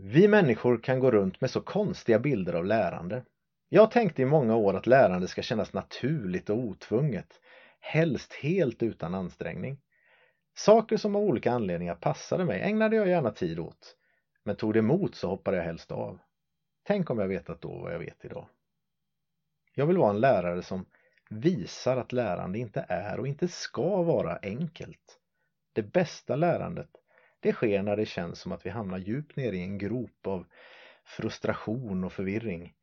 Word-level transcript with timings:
Vi 0.00 0.28
människor 0.28 0.78
kan 0.78 1.00
gå 1.00 1.10
runt 1.10 1.40
med 1.40 1.50
så 1.50 1.60
konstiga 1.60 2.18
bilder 2.18 2.52
av 2.54 2.64
lärande. 2.64 3.22
Jag 3.68 3.90
tänkte 3.90 4.22
i 4.22 4.24
många 4.24 4.56
år 4.56 4.74
att 4.74 4.86
lärande 4.86 5.28
ska 5.28 5.42
kännas 5.42 5.72
naturligt 5.72 6.50
och 6.50 6.58
otvunget, 6.58 7.40
helst 7.80 8.32
helt 8.32 8.82
utan 8.82 9.14
ansträngning. 9.14 9.80
Saker 10.56 10.96
som 10.96 11.16
av 11.16 11.22
olika 11.22 11.52
anledningar 11.52 11.94
passade 11.94 12.44
mig 12.44 12.60
ägnade 12.60 12.96
jag 12.96 13.08
gärna 13.08 13.30
tid 13.30 13.58
åt, 13.58 13.96
men 14.44 14.56
tog 14.56 14.72
det 14.72 14.78
emot 14.78 15.14
så 15.14 15.28
hoppade 15.28 15.56
jag 15.56 15.64
helst 15.64 15.92
av. 15.92 16.18
Tänk 16.82 17.10
om 17.10 17.18
jag 17.18 17.28
vetat 17.28 17.60
då 17.60 17.78
vad 17.78 17.94
jag 17.94 17.98
vet 17.98 18.24
idag. 18.24 18.48
Jag 19.74 19.86
vill 19.86 19.98
vara 19.98 20.10
en 20.10 20.20
lärare 20.20 20.62
som 20.62 20.86
visar 21.30 21.96
att 21.96 22.12
lärande 22.12 22.58
inte 22.58 22.86
är 22.88 23.20
och 23.20 23.28
inte 23.28 23.48
ska 23.48 24.02
vara 24.02 24.38
enkelt. 24.42 25.18
Det 25.72 25.82
bästa 25.82 26.36
lärandet, 26.36 26.90
det 27.40 27.52
sker 27.52 27.82
när 27.82 27.96
det 27.96 28.06
känns 28.06 28.40
som 28.40 28.52
att 28.52 28.66
vi 28.66 28.70
hamnar 28.70 28.98
djupt 28.98 29.36
ner 29.36 29.52
i 29.52 29.62
en 29.62 29.78
grop 29.78 30.26
av 30.26 30.46
frustration 31.04 32.04
och 32.04 32.12
förvirring. 32.12 32.74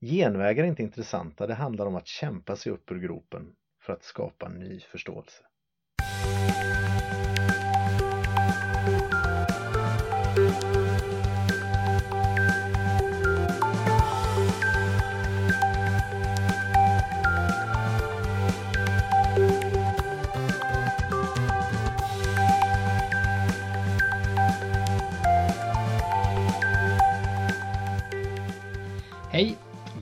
Genvägar 0.00 0.64
är 0.64 0.68
inte 0.68 0.82
intressanta, 0.82 1.46
det 1.46 1.54
handlar 1.54 1.86
om 1.86 1.94
att 1.94 2.06
kämpa 2.06 2.56
sig 2.56 2.72
upp 2.72 2.90
ur 2.90 2.98
gropen 2.98 3.54
för 3.80 3.92
att 3.92 4.04
skapa 4.04 4.48
ny 4.48 4.80
förståelse. 4.80 5.42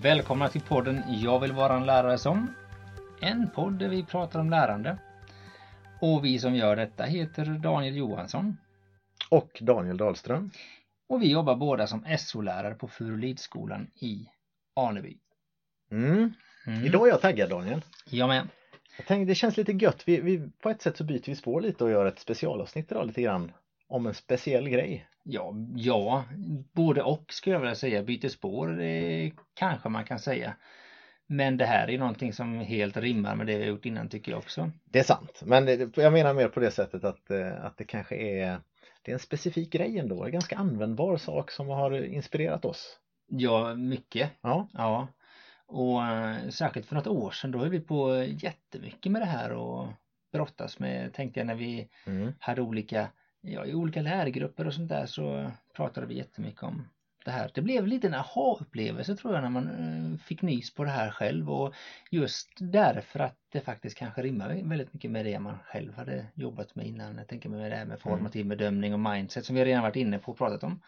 Välkomna 0.03 0.49
till 0.49 0.61
podden 0.61 1.03
Jag 1.09 1.41
vill 1.41 1.53
vara 1.53 1.77
en 1.77 1.87
lärare 1.87 2.19
som. 2.19 2.55
En 3.21 3.51
podd 3.51 3.79
där 3.79 3.89
vi 3.89 4.05
pratar 4.05 4.41
om 4.41 4.51
lärande. 4.51 4.99
Och 6.01 6.25
vi 6.25 6.39
som 6.39 6.55
gör 6.55 6.77
detta 6.77 7.05
heter 7.05 7.45
Daniel 7.45 7.97
Johansson. 7.97 8.57
Och 9.31 9.59
Daniel 9.61 9.97
Dahlström. 9.97 10.51
Och 11.09 11.23
vi 11.23 11.31
jobbar 11.31 11.57
båda 11.57 11.87
som 11.87 12.05
SO-lärare 12.19 12.75
på 12.75 12.89
Furulidsskolan 12.89 13.91
i 13.95 14.29
Aneby. 14.77 15.19
Mm. 15.91 16.33
Mm. 16.67 16.85
Idag 16.85 17.07
är 17.07 17.11
jag 17.11 17.21
taggad 17.21 17.51
Daniel. 17.51 17.83
Jag 18.11 18.29
med. 18.29 18.49
Jag 18.97 19.07
tänkte, 19.07 19.31
det 19.31 19.35
känns 19.35 19.57
lite 19.57 19.73
gött. 19.73 20.03
Vi, 20.07 20.21
vi, 20.21 20.51
på 20.63 20.71
ett 20.71 20.83
sätt 20.83 20.97
så 20.97 21.05
byter 21.05 21.27
vi 21.27 21.37
spår 21.37 21.61
lite 21.61 21.85
och 21.85 21.91
gör 21.91 22.07
ett 22.07 22.19
specialavsnitt 22.19 22.93
idag 22.93 23.07
lite 23.07 23.23
grann 23.23 23.53
om 23.91 24.07
en 24.07 24.15
speciell 24.15 24.69
grej. 24.69 25.07
Ja, 25.23 25.55
ja, 25.77 26.25
både 26.73 27.03
och 27.03 27.25
skulle 27.33 27.55
jag 27.55 27.61
vilja 27.61 27.75
säga. 27.75 28.03
Byter 28.03 28.29
spår, 28.29 28.81
kanske 29.55 29.89
man 29.89 30.05
kan 30.05 30.19
säga. 30.19 30.57
Men 31.27 31.57
det 31.57 31.67
här 31.67 31.91
är 31.91 31.99
någonting 31.99 32.33
som 32.33 32.59
helt 32.61 32.97
rimmar 32.97 33.35
med 33.35 33.47
det 33.47 33.57
vi 33.57 33.63
har 33.63 33.71
gjort 33.71 33.87
innan 33.87 34.09
tycker 34.09 34.33
jag 34.33 34.39
också. 34.39 34.71
Det 34.85 34.99
är 34.99 35.03
sant, 35.03 35.43
men 35.45 35.65
det- 35.65 35.97
jag 35.97 36.13
menar 36.13 36.35
mer 36.35 36.49
på 36.49 36.61
det 36.61 36.71
sättet 36.71 37.05
att, 37.05 37.31
eh, 37.31 37.65
att 37.65 37.77
det 37.77 37.85
kanske 37.85 38.17
är 38.17 38.61
det 39.03 39.11
är 39.11 39.15
en 39.15 39.19
specifik 39.19 39.73
grej 39.73 39.99
ändå, 39.99 40.25
en 40.25 40.33
ganska 40.33 40.57
användbar 40.57 41.17
sak 41.17 41.51
som 41.51 41.69
har 41.69 42.05
inspirerat 42.05 42.65
oss. 42.65 42.99
Ja, 43.27 43.75
mycket. 43.75 44.31
Ja, 44.41 44.69
Ja. 44.73 45.09
Och 45.67 46.05
eh, 46.05 46.49
särskilt 46.49 46.87
för 46.87 46.95
något 46.95 47.07
år 47.07 47.31
sedan 47.31 47.51
då 47.51 47.59
höll 47.59 47.71
vi 47.71 47.81
på 47.81 48.25
jättemycket 48.25 49.13
med 49.13 49.23
det 49.23 49.27
här 49.27 49.53
och 49.53 49.89
brottas 50.33 50.79
med, 50.79 51.13
tänkte 51.15 51.41
jag 51.41 51.47
när 51.47 51.55
vi 51.55 51.89
mm. 52.07 52.33
hade 52.39 52.63
olika, 52.63 53.09
ja 53.41 53.67
i 53.67 53.75
olika 53.75 54.03
lärgrupper 54.03 54.67
och 54.67 54.75
sånt 54.75 54.89
där 54.89 55.07
så 55.07 55.51
pratade 55.77 56.07
vi 56.07 56.15
jättemycket 56.15 56.63
om 56.63 56.89
det 57.25 57.31
här. 57.31 57.51
Det 57.55 57.61
blev 57.61 57.87
lite 57.87 58.07
en 58.07 58.15
aha-upplevelse 58.15 59.17
tror 59.17 59.35
jag 59.35 59.43
när 59.43 59.51
man 59.51 59.69
eh, 59.69 60.19
fick 60.19 60.43
nys 60.43 60.75
på 60.75 60.85
det 60.85 60.91
här 60.91 61.11
själv 61.11 61.51
och 61.51 61.75
just 62.11 62.49
därför 62.59 63.21
att 63.21 63.37
det 63.53 63.61
faktiskt 63.61 63.99
kanske 63.99 64.23
rimmar 64.23 64.49
väldigt 64.49 64.93
mycket 64.93 65.11
med 65.11 65.25
det 65.25 65.39
man 65.39 65.59
själv 65.65 65.95
hade 65.95 66.27
jobbat 66.35 66.75
med 66.75 66.87
innan. 66.87 67.19
Jag 67.19 67.29
tänker 67.29 67.49
med 67.49 67.71
det 67.71 67.77
här 67.77 67.85
med 67.85 68.01
formativ 68.01 68.47
bedömning 68.47 68.93
och 68.93 69.01
mindset 69.01 69.45
som 69.45 69.57
vi 69.57 69.65
redan 69.65 69.83
varit 69.83 69.97
inne 69.97 70.19
på 70.19 70.33
och 70.33 70.39
pratat 70.39 70.65
om. 70.65 70.81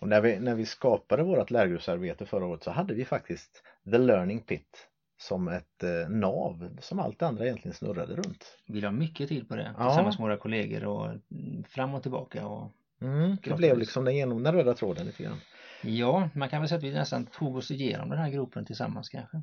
och 0.00 0.08
när 0.08 0.20
vi, 0.20 0.38
när 0.38 0.54
vi 0.54 0.66
skapade 0.66 1.22
vårt 1.22 1.50
lärgruppsarbete 1.50 2.26
förra 2.26 2.46
året 2.46 2.62
så 2.62 2.70
hade 2.70 2.94
vi 2.94 3.04
faktiskt 3.04 3.62
The 3.90 3.98
Learning 3.98 4.40
Pit 4.40 4.88
som 5.16 5.48
ett 5.48 5.82
eh, 5.82 6.08
nav 6.08 6.76
som 6.80 6.98
allt 7.00 7.18
det 7.18 7.26
andra 7.26 7.44
egentligen 7.44 7.74
snurrade 7.74 8.16
runt. 8.16 8.58
Vi 8.66 8.80
la 8.80 8.90
mycket 8.90 9.28
tid 9.28 9.48
på 9.48 9.56
det 9.56 9.74
Ja. 9.78 9.84
tillsammans 9.88 10.18
med 10.18 10.24
våra 10.28 10.36
kollegor 10.36 10.84
och 10.84 11.06
mm, 11.06 11.64
fram 11.64 11.94
och 11.94 12.02
tillbaka 12.02 12.46
och 12.46 12.72
Mm. 13.00 13.36
Det 13.42 13.54
blev 13.54 13.78
liksom 13.78 14.04
den 14.04 14.16
genom 14.16 14.42
den 14.42 14.54
röda 14.54 14.74
tråden 14.74 15.06
lite 15.06 15.22
grann. 15.22 15.40
ja, 15.82 16.28
man 16.34 16.48
kan 16.48 16.60
väl 16.60 16.68
säga 16.68 16.76
att 16.78 16.84
vi 16.84 16.92
nästan 16.94 17.26
tog 17.26 17.56
oss 17.56 17.70
igenom 17.70 18.10
den 18.10 18.18
här 18.18 18.30
gropen 18.30 18.64
tillsammans 18.64 19.08
kanske. 19.08 19.42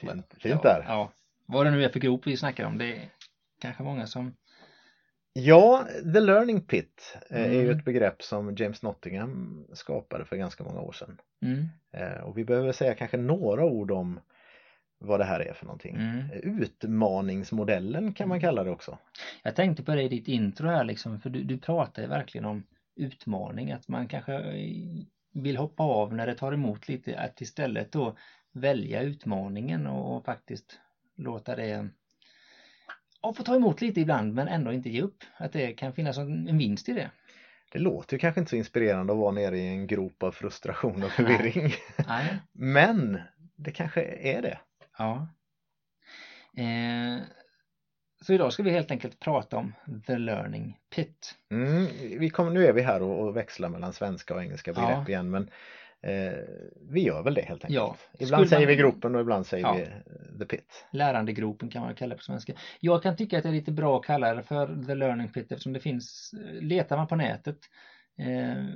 Fint, 0.00 0.26
fint 0.30 0.42
ja, 0.42 0.60
där. 0.62 0.84
Ja, 0.88 1.12
vad 1.46 1.66
det 1.66 1.70
nu 1.70 1.84
är 1.84 1.88
för 1.88 2.00
grop 2.00 2.26
vi 2.26 2.36
snackar 2.36 2.64
om, 2.66 2.78
det 2.78 2.96
är 2.96 3.08
kanske 3.60 3.82
många 3.82 4.06
som 4.06 4.36
Ja, 5.32 5.86
The 6.14 6.20
Learning 6.20 6.60
Pit 6.60 7.16
eh, 7.30 7.42
är 7.42 7.52
ju 7.52 7.64
Mm. 7.66 7.78
ett 7.78 7.84
begrepp 7.84 8.22
som 8.22 8.54
James 8.56 8.82
Nottingham 8.82 9.64
skapade 9.72 10.24
för 10.24 10.36
ganska 10.36 10.64
många 10.64 10.80
år 10.80 10.92
sedan. 10.92 11.20
mm, 11.42 11.64
Eh, 11.92 12.22
Och 12.24 12.38
vi 12.38 12.44
behöver 12.44 12.72
säga 12.72 12.94
kanske 12.94 13.16
några 13.16 13.64
ord 13.64 13.90
om 13.90 14.20
vad 15.06 15.20
det 15.20 15.24
här 15.24 15.40
är 15.40 15.52
för 15.52 15.66
någonting. 15.66 15.96
mm. 15.96 16.30
Utmaningsmodellen 16.32 18.12
kan 18.12 18.28
man 18.28 18.40
kalla 18.40 18.64
det 18.64 18.70
också. 18.70 18.98
Jag 19.42 19.56
tänkte 19.56 19.82
på 19.82 19.94
det 19.94 20.02
i 20.02 20.08
ditt 20.08 20.28
intro 20.28 20.68
här 20.68 20.84
liksom, 20.84 21.20
för 21.20 21.30
du, 21.30 21.42
du 21.42 21.58
pratar 21.58 22.06
verkligen 22.06 22.44
om 22.44 22.62
utmaning, 22.96 23.72
att 23.72 23.88
man 23.88 24.08
kanske 24.08 24.42
vill 25.32 25.56
hoppa 25.56 25.82
av 25.82 26.14
när 26.14 26.26
det 26.26 26.34
tar 26.34 26.52
emot 26.52 26.88
lite, 26.88 27.18
att 27.18 27.40
istället 27.40 27.92
då 27.92 28.16
välja 28.52 29.02
utmaningen 29.02 29.86
och 29.86 30.24
faktiskt 30.24 30.80
låta 31.16 31.56
det 31.56 31.88
ja, 33.22 33.32
få 33.32 33.42
ta 33.42 33.54
emot 33.54 33.80
lite 33.80 34.00
ibland 34.00 34.34
men 34.34 34.48
ändå 34.48 34.72
inte 34.72 34.90
ge 34.90 35.02
upp. 35.02 35.24
Att 35.36 35.52
det 35.52 35.72
kan 35.72 35.92
finnas 35.92 36.18
en 36.18 36.58
vinst 36.58 36.88
i 36.88 36.92
det. 36.92 37.10
Det 37.72 37.78
låter 37.78 38.14
ju 38.14 38.18
kanske 38.18 38.40
inte 38.40 38.50
så 38.50 38.56
inspirerande 38.56 39.12
att 39.12 39.18
vara 39.18 39.32
nere 39.32 39.58
i 39.58 39.68
en 39.68 39.86
grop 39.86 40.22
av 40.22 40.32
frustration 40.32 41.02
och 41.02 41.10
förvirring. 41.10 41.72
Nej. 42.08 42.36
Men 42.52 43.20
det 43.56 43.70
kanske 43.70 44.02
är 44.02 44.42
det. 44.42 44.58
Ja. 44.98 45.28
Eh, 46.56 47.22
så 48.22 48.32
idag 48.32 48.52
ska 48.52 48.62
vi 48.62 48.70
helt 48.70 48.90
enkelt 48.90 49.20
prata 49.20 49.56
om 49.56 49.72
The 50.06 50.18
Learning 50.18 50.78
Pit. 50.94 51.34
Mm, 51.50 51.86
vi 52.18 52.30
kommer, 52.30 52.50
nu 52.50 52.66
är 52.66 52.72
vi 52.72 52.82
här 52.82 53.02
och, 53.02 53.20
och 53.20 53.36
växlar 53.36 53.68
mellan 53.68 53.92
svenska 53.92 54.34
och 54.34 54.42
engelska 54.42 54.72
begrepp 54.72 54.90
Ja. 54.90 55.08
igen 55.08 55.30
men 55.30 55.50
eh, 56.02 56.32
vi 56.90 57.02
gör 57.02 57.22
väl 57.22 57.34
det 57.34 57.42
helt 57.42 57.64
enkelt. 57.64 57.74
Ja. 57.74 57.96
Ibland 58.18 58.28
Skulle 58.28 58.48
säger 58.48 58.66
man- 58.66 58.68
vi 58.68 58.76
gropen 58.76 59.14
och 59.14 59.20
ibland 59.20 59.46
säger 59.46 59.64
Ja. 59.66 59.74
vi 59.74 59.82
eh, 59.82 60.38
the 60.38 60.44
pit. 60.44 60.86
Lärandegropen 60.90 61.70
kan 61.70 61.82
man 61.82 61.94
kalla 61.94 62.10
det 62.10 62.16
på 62.18 62.22
svenska. 62.24 62.52
Jag 62.80 63.02
kan 63.02 63.16
tycka 63.16 63.36
att 63.36 63.42
det 63.42 63.48
är 63.48 63.52
lite 63.52 63.72
bra 63.72 63.96
att 63.98 64.04
kalla 64.06 64.34
det 64.34 64.42
för 64.42 64.84
The 64.86 64.94
Learning 64.94 65.28
Pit 65.28 65.52
eftersom 65.52 65.72
det 65.72 65.80
finns, 65.80 66.34
letar 66.60 66.96
man 66.96 67.06
på 67.06 67.16
nätet 67.16 67.58
eh, 67.58 67.60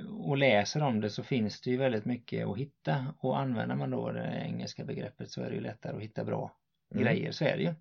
och 0.09 0.37
läser 0.37 0.83
om 0.83 1.01
det 1.01 1.09
så 1.09 1.23
finns 1.23 1.61
det 1.61 1.69
ju 1.71 1.77
väldigt 1.77 2.05
mycket 2.05 2.47
att 2.47 2.57
hitta 2.57 3.13
och 3.19 3.39
använder 3.39 3.75
man 3.75 3.89
då 3.89 4.11
det 4.11 4.41
engelska 4.45 4.83
begreppet 4.85 5.31
så 5.31 5.41
är 5.41 5.49
det 5.49 5.55
ju 5.55 5.61
lättare 5.61 5.95
att 5.95 6.01
hitta 6.03 6.23
bra 6.23 6.57
Mm. 6.91 7.03
grejer, 7.03 7.31
så 7.31 7.45
är 7.45 7.57
det 7.57 7.63
ju. 7.63 7.73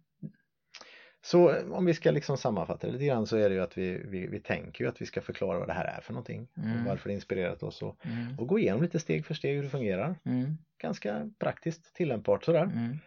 Så 1.23 1.51
eh, 1.51 1.73
om 1.73 1.85
vi 1.85 1.95
ska 1.95 2.11
liksom 2.11 2.37
sammanfatta 2.39 2.87
det 2.87 2.93
lite 2.93 3.05
grann 3.07 3.27
så 3.27 3.37
är 3.37 3.49
det 3.49 3.55
ju 3.55 3.63
att 3.63 3.79
vi, 3.79 4.03
vi, 4.05 4.27
vi 4.27 4.41
tänker 4.41 4.85
ju 4.85 4.91
att 4.91 5.01
vi 5.03 5.07
ska 5.07 5.21
förklara 5.21 5.59
vad 5.59 5.69
det 5.69 5.73
här 5.73 5.85
är 5.85 6.01
för 6.01 6.13
någonting 6.13 6.49
Mm. 6.57 6.79
och 6.81 6.85
varför 6.87 7.09
det 7.09 7.15
inspirerat 7.15 7.63
oss 7.63 7.83
och, 7.83 8.07
Mm. 8.07 8.39
och 8.39 8.47
gå 8.47 8.59
igenom 8.59 8.83
lite 8.83 8.99
steg 9.01 9.27
för 9.27 9.35
steg 9.35 9.57
hur 9.57 9.63
det 9.63 9.69
fungerar. 9.69 10.19
Mm. 10.25 10.59
Ganska 10.83 11.31
praktiskt 11.39 11.95
tillämpbart 11.95 12.45
sådär. 12.45 12.63
Mm. 12.63 12.99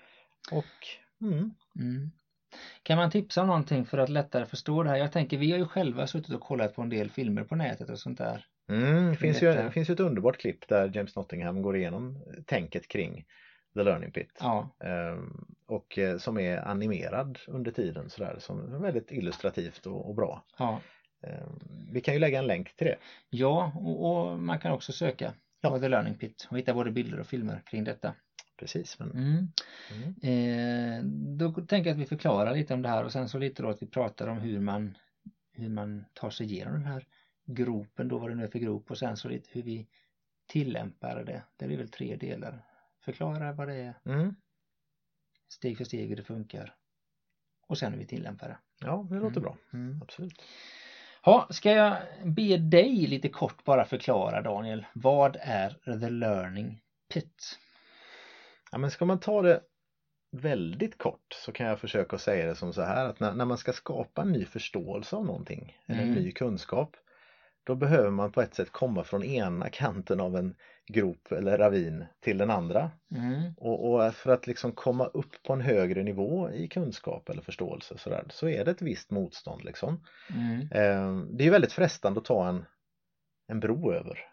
Och 0.52 0.66
Mm. 1.22 1.52
Kan 2.84 2.98
man 2.98 3.12
tipsa 3.12 3.42
om 3.42 3.48
någonting 3.48 3.86
för 3.86 3.98
att 3.98 4.10
lättare 4.10 4.46
förstå 4.46 4.84
det 4.84 4.90
här? 4.90 4.98
Jag 4.98 5.12
tänker, 5.12 5.38
vi 5.38 5.52
har 5.52 5.58
ju 5.58 5.66
själva 5.66 6.08
suttit 6.08 6.36
och 6.36 6.42
kollat 6.42 6.76
på 6.76 6.82
en 6.82 6.90
del 6.90 7.10
filmer 7.10 7.44
på 7.44 7.56
nätet 7.56 7.90
och 7.90 8.00
sånt 8.00 8.18
där. 8.18 8.46
mm, 8.70 9.10
det 9.10 9.16
finns 9.18 9.42
ju, 9.42 9.70
finns 9.72 9.90
ju 9.90 9.94
ett 9.94 10.00
underbart 10.00 10.38
klipp 10.38 10.68
där 10.68 10.92
James 10.96 11.16
Nottingham 11.16 11.62
går 11.62 11.78
igenom 11.78 12.24
tänket 12.46 12.88
kring 12.88 13.26
The 13.74 13.84
Learning 13.84 14.12
Pit. 14.12 14.38
Ja, 14.40 14.76
Ehm, 14.84 15.46
och 15.68 15.98
eh, 15.98 16.18
som 16.18 16.38
är 16.40 16.58
animerad 16.68 17.40
under 17.48 17.72
tiden 17.72 18.10
sådär 18.10 18.36
som 18.40 18.74
är 18.74 18.80
väldigt 18.80 19.12
illustrativt 19.12 19.86
och, 19.86 20.10
och 20.10 20.16
bra. 20.16 20.46
ja. 20.58 20.80
Ehm, 21.28 21.60
vi 21.92 22.02
kan 22.02 22.14
ju 22.14 22.20
lägga 22.20 22.40
en 22.40 22.48
länk 22.48 22.76
till 22.76 22.88
det. 22.88 22.96
Ja, 23.30 23.72
och, 23.76 24.06
och 24.32 24.40
man 24.40 24.60
kan 24.60 24.72
också 24.72 24.92
söka 24.92 25.34
Ja. 25.62 25.70
på 25.70 25.80
The 25.80 25.88
Learning 25.88 26.14
Pit 26.14 26.48
och 26.52 26.58
hitta 26.58 26.74
både 26.74 26.92
bilder 26.92 27.20
och 27.20 27.28
filmer 27.28 27.62
kring 27.66 27.84
detta. 27.84 28.14
Precis. 28.58 29.00
Men, 29.00 29.12
Mm. 29.12 29.48
mm. 29.92 30.16
Eh, 30.24 31.04
då 31.38 31.52
tänker 31.52 31.90
jag 31.90 31.96
att 31.96 32.02
vi 32.02 32.06
förklarar 32.06 32.54
lite 32.54 32.74
om 32.74 32.82
det 32.82 32.90
här 32.90 33.04
och 33.04 33.12
sen 33.12 33.30
så 33.30 33.38
lite 33.38 33.64
då 33.64 33.70
att 33.70 33.82
vi 33.82 33.88
pratar 33.88 34.28
om 34.28 34.38
hur 34.38 34.60
man 34.60 34.98
hur 35.56 35.70
man 35.70 36.06
tar 36.14 36.30
sig 36.30 36.46
igenom 36.46 36.74
den 36.74 36.86
här 36.86 37.08
gropen 37.46 38.08
då 38.08 38.18
vad 38.18 38.30
det 38.32 38.36
nu 38.36 38.44
är 38.44 38.48
för 38.48 38.60
grop 38.60 38.92
och 38.92 38.98
sen 38.98 39.18
så 39.18 39.30
lite 39.30 39.50
hur 39.52 39.64
vi 39.64 39.88
tillämpar 40.48 41.24
det. 41.24 41.44
Det 41.58 41.68
blir 41.68 41.78
väl 41.78 41.90
tre 41.90 42.16
delar. 42.16 42.66
Förklara 43.06 43.54
vad 43.54 43.68
det 43.68 43.76
är, 43.76 43.94
Mm. 44.06 44.36
steg 45.50 45.78
för 45.78 45.86
steg 45.86 46.10
hur 46.10 46.16
det 46.16 46.24
funkar 46.24 46.76
och 47.68 47.78
sen 47.78 47.92
hur 47.92 48.00
vi 48.00 48.06
tillämpar 48.06 48.48
det. 48.48 48.58
Ja, 48.80 49.08
det 49.10 49.16
låter 49.16 49.28
Mm. 49.28 49.42
bra. 49.44 49.58
Mm. 49.74 50.02
Absolut. 50.02 50.42
Ja, 51.26 51.48
ska 51.52 51.72
jag 51.72 51.98
be 52.24 52.58
dig 52.58 53.08
lite 53.08 53.30
kort 53.30 53.64
bara 53.64 53.86
förklara 53.86 54.42
Daniel, 54.42 54.86
vad 54.94 55.38
är 55.40 55.70
the 56.00 56.10
learning 56.10 56.82
pit? 57.14 57.60
Ja, 58.74 58.80
men 58.80 58.92
ska 58.92 59.06
man 59.06 59.20
ta 59.20 59.42
det 59.42 59.62
väldigt 60.32 60.98
kort 60.98 61.34
så 61.46 61.52
kan 61.52 61.68
jag 61.68 61.80
försöka 61.80 62.18
säga 62.18 62.46
det 62.46 62.56
som 62.56 62.74
så 62.74 62.82
här 62.82 63.06
att 63.06 63.20
när, 63.20 63.34
när 63.34 63.46
man 63.46 63.58
ska 63.58 63.74
skapa 63.74 64.22
en 64.22 64.32
ny 64.32 64.46
förståelse 64.46 65.16
av 65.16 65.26
någonting, 65.26 65.78
eller 65.88 66.02
en 66.02 66.10
Mm. 66.10 66.24
ny 66.24 66.32
kunskap, 66.32 66.96
då 67.64 67.76
behöver 67.76 68.10
man 68.10 68.32
på 68.32 68.42
ett 68.42 68.56
sätt 68.56 68.72
komma 68.72 69.04
från 69.04 69.24
ena 69.24 69.70
kanten 69.70 70.20
av 70.20 70.36
en 70.36 70.56
grop 70.94 71.32
eller 71.32 71.58
ravin 71.58 72.06
till 72.20 72.38
den 72.38 72.50
andra. 72.50 72.92
Mm. 73.16 73.54
Och, 73.58 73.94
och 73.94 74.14
för 74.14 74.32
att 74.32 74.48
liksom 74.48 74.72
komma 74.72 75.06
upp 75.06 75.44
på 75.44 75.54
en 75.54 75.62
högre 75.62 76.04
nivå 76.04 76.52
i 76.52 76.68
kunskap 76.68 77.30
eller 77.30 77.42
förståelse 77.42 77.98
så, 77.98 78.10
där, 78.10 78.26
så 78.30 78.50
är 78.50 78.66
det 78.66 78.72
ett 78.72 78.82
visst 78.82 79.12
motstånd 79.12 79.64
liksom. 79.64 80.06
Mm. 80.30 80.60
Eh, 80.62 81.26
det 81.38 81.48
är 81.48 81.52
väldigt 81.52 81.74
frestande 81.74 82.20
att 82.20 82.26
ta 82.26 82.48
en, 82.48 82.66
en 83.48 83.60
bro 83.60 83.94
över. 83.94 84.33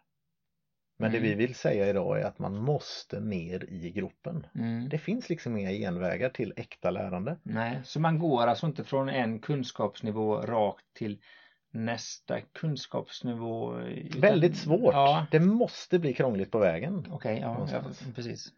Men 1.00 1.12
det 1.12 1.18
Mm. 1.18 1.28
vi 1.30 1.34
vill 1.34 1.54
säga 1.54 1.88
idag 1.88 2.20
är 2.20 2.24
att 2.24 2.38
man 2.38 2.56
måste 2.56 3.20
ner 3.20 3.64
i 3.68 3.90
gropen. 3.90 4.46
Mm. 4.54 4.88
Det 4.88 4.98
finns 4.98 5.28
liksom 5.28 5.56
inga 5.56 5.70
genvägar 5.70 6.28
till 6.30 6.52
äkta 6.56 6.90
lärande. 6.90 7.36
Nej, 7.42 7.80
så 7.84 8.00
man 8.00 8.18
går 8.18 8.46
alltså 8.46 8.66
inte 8.66 8.84
från 8.84 9.08
en 9.08 9.38
kunskapsnivå 9.38 10.36
rakt 10.36 10.84
till 10.94 11.18
nästa 11.72 12.40
kunskapsnivå? 12.40 13.80
utan- 13.80 14.20
Väldigt 14.20 14.56
svårt. 14.56 14.94
Ja, 14.94 15.26
Det 15.30 15.40
måste 15.40 15.98
bli 15.98 16.14
krångligt 16.14 16.50
på 16.50 16.58
vägen. 16.58 17.06
okej, 17.10 17.34
ja, 17.34 17.40
ja, 17.40 17.52
Någonstans. 17.52 18.02
precis. 18.14 18.48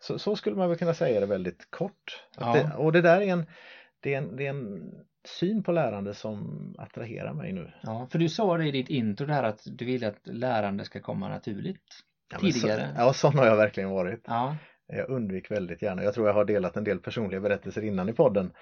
Så, 0.00 0.18
så 0.18 0.36
skulle 0.36 0.56
man 0.56 0.68
väl 0.68 0.78
kunna 0.78 0.94
säga 0.94 1.20
det 1.20 1.26
väldigt 1.26 1.70
kort. 1.70 2.24
Ja. 2.38 2.52
det, 2.52 2.74
och 2.76 2.92
det 2.92 3.00
där 3.00 3.20
är 3.20 3.26
en, 3.26 3.46
det 4.00 4.14
är 4.14 4.18
en, 4.18 4.36
det 4.36 4.46
är 4.46 4.50
en 4.50 4.90
syn 5.24 5.62
på 5.62 5.72
lärande 5.72 6.14
som 6.14 6.74
attraherar 6.78 7.32
mig 7.32 7.52
nu. 7.52 7.72
Ja, 7.82 8.08
för 8.10 8.18
du 8.18 8.28
sa 8.28 8.56
det 8.58 8.66
i 8.66 8.70
ditt 8.70 8.88
intro 8.88 9.26
där 9.26 9.42
att 9.42 9.60
du 9.66 9.84
vill 9.84 10.04
att 10.04 10.20
lärande 10.24 10.84
ska 10.84 11.00
komma 11.00 11.28
naturligt. 11.28 12.00
Ja, 12.32 12.38
Tidigare. 12.38 12.80
Så, 12.94 13.00
ja, 13.00 13.12
sån 13.12 13.38
har 13.38 13.46
jag 13.46 13.56
verkligen 13.56 13.90
varit. 13.90 14.22
Ja, 14.26 14.56
Jag 14.86 15.08
undvik 15.10 15.50
väldigt 15.50 15.82
gärna. 15.82 16.02
Jag 16.02 16.14
tror 16.14 16.26
jag 16.26 16.34
har 16.34 16.44
delat 16.44 16.76
en 16.76 16.84
del 16.84 16.98
personliga 16.98 17.40
berättelser 17.40 17.84
innan 17.84 18.08
i 18.08 18.12
podden 18.12 18.52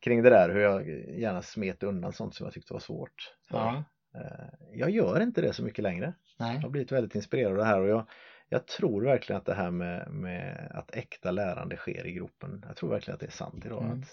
kring 0.00 0.22
det 0.22 0.30
där 0.30 0.48
hur 0.48 0.60
jag 0.60 0.88
gärna 1.18 1.42
smet 1.42 1.82
undan 1.82 2.12
sånt 2.12 2.34
som 2.34 2.44
jag 2.44 2.52
tyckte 2.54 2.72
var 2.72 2.80
svårt. 2.80 3.34
ja, 3.50 3.84
Eh, 4.14 4.48
Jag 4.72 4.90
gör 4.90 5.20
inte 5.22 5.40
det 5.40 5.52
så 5.52 5.62
mycket 5.62 5.82
längre. 5.82 6.12
nej, 6.38 6.54
Jag 6.54 6.62
har 6.62 6.68
blivit 6.68 6.92
väldigt 6.92 7.14
inspirerad 7.14 7.50
av 7.52 7.58
det 7.58 7.64
här 7.64 7.80
och 7.80 7.88
jag, 7.88 8.06
jag 8.48 8.66
tror 8.66 9.02
verkligen 9.04 9.38
att 9.38 9.46
det 9.46 9.54
här 9.54 9.70
med, 9.70 10.08
med 10.10 10.70
att 10.74 10.94
äkta 10.94 11.30
lärande 11.30 11.76
sker 11.76 12.06
i 12.06 12.12
gropen. 12.12 12.64
Jag 12.66 12.76
tror 12.76 12.90
verkligen 12.90 13.14
att 13.14 13.20
det 13.20 13.26
är 13.26 13.30
sant 13.30 13.66
idag. 13.66 13.82
Mm. 13.84 14.00
Att 14.00 14.08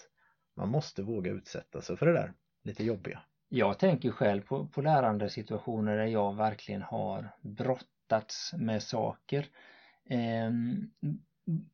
man 0.56 0.68
måste 0.68 1.02
våga 1.02 1.30
utsätta 1.30 1.80
sig 1.80 1.96
för 1.96 2.06
det 2.06 2.12
där 2.12 2.32
lite 2.64 2.84
jobbiga. 2.84 3.22
Jag 3.48 3.78
tänker 3.78 4.10
själv 4.10 4.40
på, 4.42 4.66
på 4.66 4.80
lärandesituationer 4.82 5.96
där 5.96 6.06
jag 6.06 6.36
verkligen 6.36 6.82
har 6.82 7.30
brottats 7.42 8.54
med 8.58 8.82
saker. 8.82 9.46
Ehm, 10.10 10.90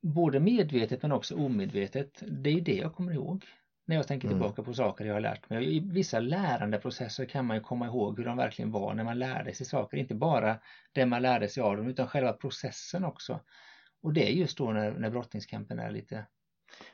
både 0.03 0.41
medvetet 0.41 1.03
men 1.03 1.13
också 1.13 1.35
omedvetet. 1.37 2.23
Det 2.29 2.51
är 2.51 2.61
det 2.61 2.75
jag 2.77 2.95
kommer 2.95 3.13
ihåg 3.13 3.45
när 3.87 3.97
jag 3.97 4.07
tänker 4.09 4.29
Mm. 4.29 4.39
tillbaka 4.39 4.63
på 4.63 4.75
saker 4.75 5.05
jag 5.05 5.15
har 5.15 5.21
lärt 5.21 5.51
mig. 5.51 5.77
I 5.77 5.81
vissa 5.81 6.21
lärandeprocesser 6.21 7.25
kan 7.25 7.47
man 7.47 7.57
ju 7.57 7.61
komma 7.61 7.87
ihåg 7.87 8.19
hur 8.19 8.25
de 8.25 8.37
verkligen 8.37 8.71
var 8.71 8.95
när 8.95 9.05
man 9.05 9.19
lärde 9.19 9.55
sig 9.55 9.67
saker. 9.67 9.97
Inte 9.97 10.15
bara 10.15 10.59
det 10.93 11.07
man 11.07 11.23
lärde 11.23 11.49
sig 11.49 11.63
av 11.63 11.77
dem 11.77 11.89
utan 11.89 12.07
själva 12.07 12.33
processen 12.33 13.05
också. 13.05 13.41
Och 14.03 14.13
det 14.13 14.29
är 14.29 14.33
just 14.33 14.59
då 14.59 14.73
när, 14.73 14.93
när 14.93 15.11
brottningskampen 15.11 15.79
är 15.79 15.91
lite 15.91 16.27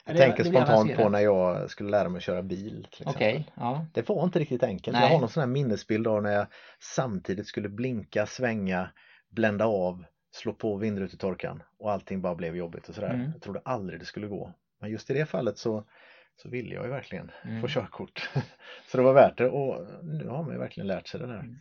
Jag 0.04 0.16
det- 0.16 0.20
tänker 0.20 0.44
det 0.44 0.50
spontant 0.50 0.96
på 0.96 1.08
när 1.08 1.20
jag 1.20 1.70
skulle 1.70 1.90
lära 1.90 2.08
mig 2.08 2.16
att 2.16 2.22
köra 2.22 2.42
bil. 2.42 2.86
Till 2.92 3.02
exempel. 3.08 3.44
ja. 3.54 3.86
Det 3.92 4.08
var 4.08 4.24
inte 4.24 4.38
riktigt 4.38 4.62
enkelt. 4.62 4.94
Nej. 4.96 5.02
Jag 5.06 5.12
har 5.12 5.20
någon 5.20 5.28
sån 5.28 5.40
här 5.40 5.48
minnesbild 5.48 6.06
av 6.06 6.22
när 6.22 6.32
jag 6.32 6.46
samtidigt 6.80 7.46
skulle 7.46 7.68
blinka, 7.68 8.26
svänga, 8.26 8.90
blända 9.30 9.64
av, 9.66 10.04
slå 10.34 10.52
på 10.52 10.76
vindrutetorkaren 10.76 11.62
och 11.78 11.92
allting 11.92 12.20
bara 12.22 12.34
blev 12.34 12.56
jobbigt 12.56 12.88
och 12.88 12.94
sådär. 12.94 13.10
Mm. 13.14 13.30
Jag 13.32 13.42
trodde 13.42 13.60
aldrig 13.64 14.00
det 14.00 14.04
skulle 14.06 14.26
gå. 14.26 14.52
Men 14.80 14.90
just 14.90 15.10
i 15.10 15.14
det 15.14 15.26
fallet 15.26 15.58
så, 15.58 15.84
så 16.42 16.48
ville 16.48 16.74
jag 16.74 16.84
ju 16.84 16.90
verkligen 16.90 17.30
Mm. 17.44 17.60
få 17.60 17.68
körkort. 17.68 18.30
så 18.90 18.96
det 18.96 19.02
var 19.02 19.12
värt 19.12 19.38
det 19.38 19.48
och 19.48 19.86
nu 20.02 20.28
har 20.28 20.42
man 20.42 20.52
ju 20.52 20.58
verkligen 20.58 20.86
lärt 20.86 21.08
sig 21.08 21.20
det 21.20 21.26
där. 21.26 21.34
Mm. 21.40 21.56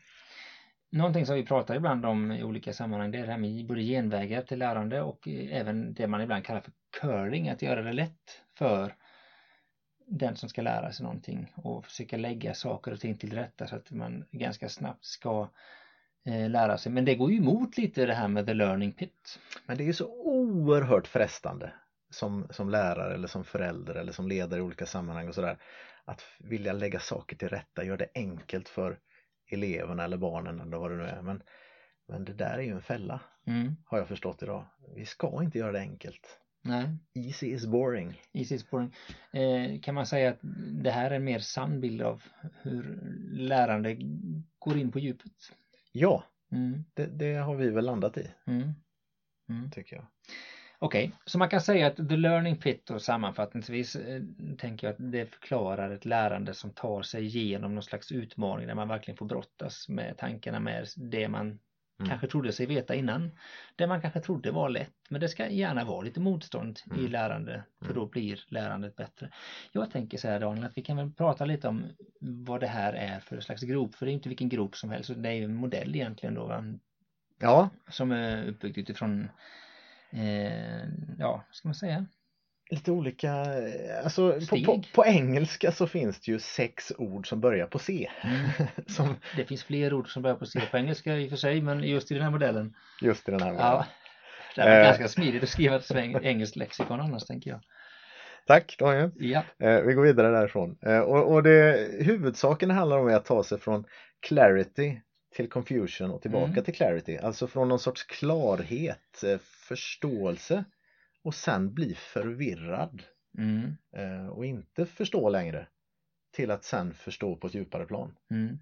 Någonting 0.91 1.25
som 1.25 1.35
vi 1.35 1.45
pratar 1.45 1.75
ibland 1.75 2.05
om 2.05 2.31
i 2.31 2.43
olika 2.43 2.73
sammanhang 2.73 3.11
det 3.11 3.17
är 3.17 3.25
det 3.25 3.31
här 3.31 3.37
med 3.37 3.67
både 3.67 3.81
genvägar 3.81 4.41
till 4.41 4.59
lärande 4.59 5.01
och 5.01 5.27
eh, 5.27 5.57
även 5.59 5.93
det 5.93 6.07
man 6.07 6.21
ibland 6.21 6.45
kallar 6.45 6.61
för 6.61 6.71
curling, 7.01 7.49
att 7.49 7.61
göra 7.61 7.81
det 7.81 7.93
lätt 7.93 8.41
för 8.57 8.95
den 10.07 10.35
som 10.35 10.49
ska 10.49 10.61
lära 10.61 10.91
sig 10.91 11.03
någonting 11.03 11.51
och 11.55 11.85
försöka 11.85 12.17
lägga 12.17 12.53
saker 12.53 12.91
och 12.91 12.99
ting 12.99 13.17
till 13.17 13.33
rätta 13.33 13.67
så 13.67 13.75
att 13.75 13.91
man 13.91 14.25
ganska 14.31 14.69
snabbt 14.69 15.05
ska 15.05 15.49
eh, 16.25 16.49
lära 16.49 16.77
sig. 16.77 16.91
Men 16.91 17.05
det 17.05 17.15
går 17.15 17.31
ju 17.31 17.37
emot 17.37 17.77
lite 17.77 18.05
det 18.05 18.13
här 18.13 18.27
med 18.27 18.45
the 18.45 18.53
learning 18.53 18.91
pit. 18.91 19.39
Men 19.65 19.77
det 19.77 19.83
är 19.83 19.85
ju 19.85 19.93
så 19.93 20.07
oerhört 20.07 21.07
frestande 21.07 21.73
som, 22.09 22.47
som 22.49 22.69
lärare 22.69 23.13
eller 23.13 23.27
som 23.27 23.43
förälder 23.43 23.95
eller 23.95 24.11
som 24.11 24.27
ledare 24.27 24.59
i 24.59 24.63
olika 24.63 24.85
sammanhang 24.85 25.27
och 25.27 25.35
sådär 25.35 25.57
att 26.05 26.23
vilja 26.39 26.73
lägga 26.73 26.99
saker 26.99 27.35
till 27.35 27.49
rätta, 27.49 27.83
göra 27.83 27.97
det 27.97 28.09
enkelt 28.15 28.69
för 28.69 28.99
eleverna 29.47 30.03
eller 30.03 30.17
barnen 30.17 30.59
eller 30.61 30.77
vad 30.77 30.91
det 30.91 30.97
nu 30.97 31.03
är. 31.03 31.21
Men, 31.21 31.43
men 32.07 32.25
det 32.25 32.33
där 32.33 32.57
är 32.57 32.61
ju 32.61 32.71
en 32.71 32.81
fälla 32.81 33.21
Mm. 33.47 33.75
har 33.85 33.97
jag 33.97 34.07
förstått 34.07 34.43
idag. 34.43 34.65
Vi 34.95 35.05
ska 35.05 35.43
inte 35.43 35.57
göra 35.57 35.71
det 35.71 35.79
enkelt. 35.79 36.39
Nej, 36.61 36.97
Easy 37.13 37.47
is 37.47 37.65
boring. 37.65 38.21
easy 38.33 38.57
spåring. 38.59 38.93
Eh, 39.33 39.79
kan 39.81 39.95
man 39.95 40.05
säga 40.05 40.29
att 40.29 40.39
det 40.83 40.91
här 40.91 41.11
är 41.11 41.15
en 41.15 41.23
mer 41.23 41.39
sann 41.39 41.81
bild 41.81 42.01
av 42.01 42.23
hur 42.61 42.99
lärande 43.31 43.93
går 44.59 44.77
in 44.77 44.91
på 44.91 44.99
djupet? 44.99 45.31
Ja, 45.91 46.23
Mm. 46.51 46.83
det, 46.93 47.05
det 47.05 47.33
har 47.35 47.55
vi 47.55 47.69
väl 47.69 47.85
landat 47.85 48.17
i 48.17 48.31
Mm. 48.47 48.71
Mm. 49.49 49.71
tycker 49.71 49.95
jag. 49.95 50.05
Okej, 50.79 51.11
så 51.25 51.37
man 51.37 51.49
kan 51.49 51.61
säga 51.61 51.87
att 51.87 51.95
the 52.09 52.17
learning 52.17 52.55
pit 52.57 52.85
då 52.85 52.99
sammanfattningsvis 52.99 53.95
eh, 53.95 54.21
tänker 54.57 54.87
jag 54.87 54.91
att 54.93 55.11
det 55.11 55.25
förklarar 55.25 55.91
ett 55.91 56.05
lärande 56.05 56.53
som 56.53 56.71
tar 56.73 57.01
sig 57.01 57.25
igenom 57.25 57.75
någon 57.75 57.83
slags 57.83 58.11
utmaning 58.11 58.67
där 58.67 58.75
man 58.75 58.87
verkligen 58.87 59.17
får 59.17 59.25
brottas 59.25 59.89
med 59.89 60.17
tankarna 60.17 60.59
med 60.59 60.87
det 60.95 61.27
man 61.27 61.59
Mm. 61.99 62.09
kanske 62.09 62.27
trodde 62.27 62.51
sig 62.51 62.65
veta 62.65 62.95
innan. 62.95 63.31
Det 63.75 63.87
man 63.87 64.01
kanske 64.01 64.19
trodde 64.19 64.51
var 64.51 64.69
lätt, 64.69 64.93
men 65.09 65.21
det 65.21 65.29
ska 65.29 65.47
gärna 65.49 65.83
vara 65.83 66.01
lite 66.01 66.19
motstånd 66.19 66.79
i 66.85 66.89
Mm. 66.99 67.11
lärande 67.11 67.63
för 67.85 67.93
Mm. 67.93 67.95
då 67.95 68.05
blir 68.05 68.43
lärandet 68.47 68.95
bättre. 68.95 69.29
Jag 69.71 69.91
tänker 69.91 70.17
så 70.17 70.27
här 70.27 70.39
Daniel, 70.39 70.65
att 70.65 70.77
vi 70.77 70.81
kan 70.81 70.97
väl 70.97 71.11
prata 71.11 71.45
lite 71.45 71.67
om 71.67 71.83
vad 72.19 72.59
det 72.59 72.67
här 72.67 72.93
är 72.93 73.19
för 73.19 73.39
slags 73.39 73.61
grop, 73.61 73.95
för 73.95 74.05
det 74.05 74.11
är 74.11 74.13
inte 74.13 74.29
vilken 74.29 74.49
grop 74.49 74.75
som 74.75 74.89
helst, 74.89 75.11
det 75.15 75.29
är 75.29 75.33
ju 75.33 75.43
en 75.43 75.55
modell 75.55 75.95
egentligen 75.95 76.35
då, 76.35 76.45
va? 76.45 76.63
Ja, 77.39 77.69
som 77.89 78.11
är 78.11 78.47
uppbyggt 78.47 78.77
utifrån 78.77 79.29
eh, 80.13 80.83
ja, 81.19 81.43
ska 81.51 81.67
man 81.67 81.75
säga? 81.75 82.05
lite 82.69 82.91
olika, 82.91 83.31
eh, 83.31 84.03
alltså 84.03 84.33
på, 84.33 84.41
Steg. 84.41 84.65
på, 84.65 84.83
på 84.93 85.05
engelska 85.05 85.71
så 85.71 85.87
finns 85.87 86.19
det 86.19 86.31
ju 86.31 86.39
sex 86.39 86.91
ord 86.97 87.29
som 87.29 87.41
börjar 87.41 87.67
på 87.67 87.79
C. 87.79 88.09
Mm. 88.23 88.49
som 88.87 89.15
Det 89.37 89.45
finns 89.45 89.63
fler 89.63 89.93
ord 89.93 90.13
som 90.13 90.21
börjar 90.23 90.35
på 90.37 90.45
C 90.45 90.61
på 90.71 90.77
engelska 90.77 91.17
i 91.17 91.25
och 91.25 91.29
för 91.29 91.37
sig, 91.37 91.61
men 91.61 91.83
just 91.83 92.11
i 92.11 92.13
den 92.13 92.23
här 92.23 92.31
modellen. 92.31 92.73
just 93.01 93.29
i 93.29 93.31
den 93.31 93.41
här 93.41 93.53
Ja, 93.53 93.85
det 94.55 94.61
är 94.61 94.79
Eh. 94.79 94.85
ganska 94.85 95.07
smidigt 95.07 95.43
att 95.43 95.49
skriva 95.49 95.75
ett 95.75 95.91
engelskt 96.23 96.55
lexikon 96.55 97.01
annars 97.01 97.23
tänker 97.25 97.49
jag. 97.49 97.59
Tack 98.47 98.75
Daniel. 98.79 99.11
Ja, 99.15 99.43
Eh, 99.59 99.81
vi 99.81 99.93
går 99.93 100.03
vidare 100.03 100.31
därifrån. 100.31 100.77
Eh, 100.85 100.99
och, 100.99 101.33
och 101.33 101.43
det 101.43 101.87
huvudsaken 102.05 102.69
handlar 102.71 102.97
om 102.97 103.15
att 103.15 103.25
ta 103.25 103.43
sig 103.43 103.59
från 103.59 103.85
clarity 104.19 105.01
till 105.35 105.49
confusion 105.49 106.11
och 106.11 106.21
tillbaka 106.21 106.51
Mm. 106.51 106.63
till 106.63 106.73
clarity. 106.75 107.17
Alltså 107.17 107.47
från 107.47 107.69
någon 107.69 107.79
sorts 107.79 108.03
klarhet, 108.03 109.23
eh, 109.23 109.37
förståelse 109.39 110.65
och 111.23 111.35
sen 111.35 111.73
bli 111.73 111.95
förvirrad 111.95 113.03
mm, 113.37 113.77
eh, 113.95 114.27
och 114.27 114.45
inte 114.45 114.85
förstå 114.85 115.29
längre 115.29 115.67
till 116.31 116.51
att 116.51 116.63
sen 116.63 116.93
förstå 116.93 117.35
på 117.37 117.47
ett 117.47 117.53
djupare 117.53 117.85
plan. 117.85 118.15
mm, 118.31 118.59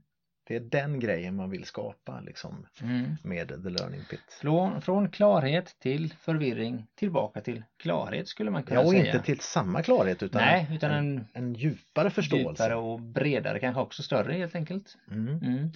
Det 0.48 0.56
är 0.56 0.60
den 0.60 1.00
grejen 1.00 1.36
man 1.36 1.50
vill 1.50 1.66
skapa 1.66 2.20
liksom 2.22 2.68
mm. 2.82 3.16
med 3.24 3.48
the 3.48 3.70
learning 3.70 4.02
pit. 4.10 4.38
Från, 4.42 4.82
från 4.82 5.10
klarhet 5.10 5.76
till 5.80 6.14
förvirring 6.14 6.88
tillbaka 6.96 7.42
till 7.42 7.64
klarhet 7.80 8.28
skulle 8.28 8.52
man 8.52 8.64
kunna 8.64 8.80
Ja, 8.80 8.86
och 8.86 8.92
säga. 8.92 9.06
inte 9.06 9.26
till 9.26 9.40
samma 9.40 9.84
klarhet 9.84 10.24
utan, 10.24 10.42
Nej, 10.42 10.68
utan 10.72 10.92
en, 10.92 11.18
en 11.18 11.28
en 11.34 11.54
djupare 11.54 12.10
förståelse. 12.10 12.64
djupare 12.64 12.76
och 12.76 13.00
bredare, 13.02 13.60
kanske 13.60 13.82
också 13.82 14.04
större 14.04 14.34
helt 14.34 14.56
enkelt. 14.56 14.98
Mm. 15.12 15.38
Mm. 15.44 15.72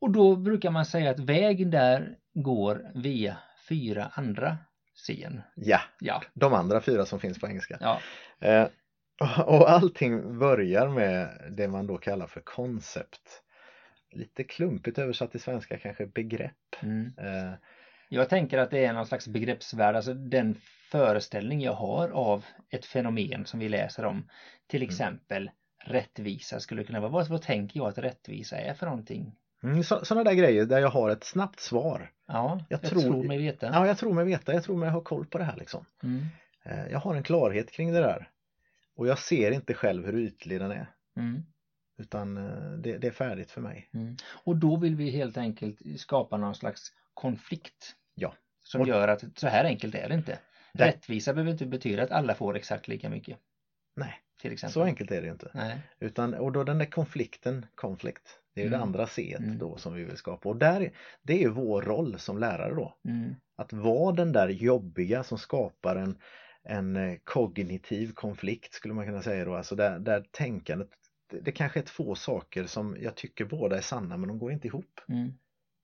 Och- 0.00 0.12
då 0.12 0.36
brukar 0.36 0.70
man 0.70 0.86
säga 0.86 1.10
att 1.10 1.20
vägen 1.20 1.70
där 1.70 2.16
går 2.34 2.90
via 2.94 3.36
fyra 3.68 4.10
andra 4.14 4.56
scen. 4.94 5.40
Ja, 5.54 5.80
Ja, 6.00 6.22
de 6.34 6.52
andra 6.54 6.80
fyra 6.80 7.06
som 7.06 7.20
finns 7.20 7.40
på 7.40 7.46
engelska. 7.48 7.76
ja, 7.80 8.00
Eh, 8.40 8.66
och 9.46 9.70
allting 9.70 10.38
börjar 10.38 10.88
med 10.88 11.28
det 11.50 11.68
man 11.68 11.86
då 11.86 11.98
kallar 11.98 12.26
för 12.26 12.40
koncept. 12.40 13.42
Lite 14.14 14.44
klumpigt 14.44 14.98
översatt 14.98 15.30
till 15.30 15.40
svenska 15.40 15.78
kanske 15.78 16.06
begrepp. 16.06 16.76
mm. 16.82 17.12
Eh, 17.18 17.52
Jag 18.08 18.28
tänker 18.28 18.58
att 18.58 18.70
det 18.70 18.84
är 18.84 18.92
någon 18.92 19.06
slags 19.06 19.28
begreppsvärld, 19.28 19.96
alltså 19.96 20.14
den 20.14 20.54
föreställning 20.90 21.60
jag 21.60 21.72
har 21.72 22.08
av 22.08 22.44
ett 22.70 22.86
fenomen 22.86 23.46
som 23.46 23.60
vi 23.60 23.68
läser 23.68 24.04
om. 24.04 24.28
Till 24.66 24.82
Mm. 24.82 24.88
exempel 24.90 25.50
rättvisa 25.84 26.60
skulle 26.60 26.84
kunna 26.84 27.00
vara? 27.00 27.10
Vad, 27.10 27.28
vad 27.28 27.42
tänker 27.42 27.80
jag 27.80 27.88
att 27.88 27.98
rättvisa 27.98 28.56
är 28.56 28.74
för 28.74 28.86
någonting? 28.86 29.32
Mm, 29.62 29.82
Sådana 29.82 30.24
där 30.24 30.34
grejer 30.34 30.64
där 30.64 30.78
jag 30.78 30.88
har 30.88 31.10
ett 31.10 31.24
snabbt 31.24 31.60
svar. 31.60 32.10
Ja, 32.26 32.60
Jag 32.68 32.82
jag, 32.82 32.90
tror- 32.90 33.00
tror, 33.02 33.24
mig 33.24 33.38
veta. 33.38 33.66
Ja, 33.66 33.86
jag 33.86 33.98
tror 33.98 34.12
mig 34.14 34.24
veta, 34.24 34.52
jag 34.54 34.64
tror 34.64 34.76
mig 34.76 34.90
ha 34.90 35.00
koll 35.00 35.26
på 35.26 35.38
det 35.38 35.44
här 35.44 35.56
liksom. 35.56 35.84
Mm, 36.02 36.24
Eh, 36.66 36.86
Jag 36.90 36.98
har 36.98 37.14
en 37.14 37.22
klarhet 37.22 37.70
kring 37.70 37.92
det 37.92 38.00
där. 38.00 38.28
Och 38.96 39.08
jag 39.08 39.18
ser 39.18 39.50
inte 39.50 39.74
själv 39.74 40.06
hur 40.06 40.18
ytlig 40.18 40.60
den 40.60 40.70
är. 40.70 40.86
mm, 41.16 41.42
Utan 41.98 42.36
eh, 42.36 42.72
det, 42.78 42.98
det 42.98 43.06
är 43.06 43.10
färdigt 43.12 43.50
för 43.50 43.60
mig. 43.60 43.90
mm. 43.94 44.16
Och 44.44 44.56
då 44.56 44.76
vill 44.76 44.96
vi 44.96 45.10
helt 45.10 45.36
enkelt 45.36 46.00
skapa 46.00 46.36
någon 46.36 46.54
slags 46.54 46.92
konflikt. 47.14 47.96
Ja. 48.14 48.34
Som 48.62 48.80
Och- 48.80 48.88
gör 48.88 49.08
att 49.08 49.24
så 49.38 49.48
här 49.48 49.64
enkelt 49.64 49.94
är 49.94 50.08
det 50.08 50.14
inte. 50.14 50.38
Nej. 50.74 50.88
Rättvisa 50.90 51.32
behöver 51.34 51.52
inte 51.52 51.66
betyda 51.66 52.02
att 52.02 52.10
alla 52.10 52.34
får 52.34 52.56
exakt 52.56 52.88
lika 52.88 53.08
mycket. 53.10 53.38
Nej, 53.96 54.14
Till 54.42 54.52
exempel. 54.52 54.72
så 54.72 54.82
enkelt 54.82 55.10
är 55.10 55.22
det 55.22 55.28
inte. 55.28 55.50
Nej. 55.54 55.78
Utan, 56.00 56.34
och 56.34 56.52
då 56.52 56.64
den 56.64 56.78
där 56.78 56.86
konflikten, 56.86 57.66
konflikt, 57.74 58.38
det 58.54 58.60
är 58.60 58.64
ju 58.64 58.70
det 58.70 58.76
Mm. 58.76 58.88
andra 58.88 59.06
C 59.06 59.36
Mm. 59.38 59.58
då 59.58 59.76
som 59.76 59.94
vi 59.94 60.04
vill 60.04 60.16
skapa. 60.16 60.48
Och 60.48 60.56
där, 60.56 60.92
det 61.22 61.32
är 61.32 61.38
ju 61.38 61.48
vår 61.50 61.82
roll 61.82 62.18
som 62.18 62.38
lärare 62.38 62.74
då. 62.74 62.96
Mm, 63.08 63.34
Att 63.56 63.72
vara 63.72 64.12
den 64.14 64.32
där 64.32 64.48
jobbiga 64.48 65.22
som 65.22 65.38
skapar 65.38 65.96
en, 65.96 66.18
en 66.62 66.96
eh, 66.96 67.16
kognitiv 67.24 68.12
konflikt 68.12 68.74
skulle 68.74 68.94
man 68.94 69.06
kunna 69.06 69.22
säga 69.22 69.44
då. 69.44 69.54
Alltså 69.54 69.74
där, 69.76 69.98
där 69.98 70.24
tänkandet, 70.30 70.88
det, 71.42 71.52
kanske 71.52 71.80
är 71.80 71.84
två 71.84 72.14
saker 72.14 72.66
som 72.66 72.96
jag 73.00 73.14
tycker 73.14 73.44
båda 73.44 73.76
är 73.76 73.80
sanna 73.80 74.16
men 74.16 74.28
de 74.28 74.38
går 74.38 74.52
inte 74.52 74.66
ihop. 74.66 75.00
mm, 75.08 75.32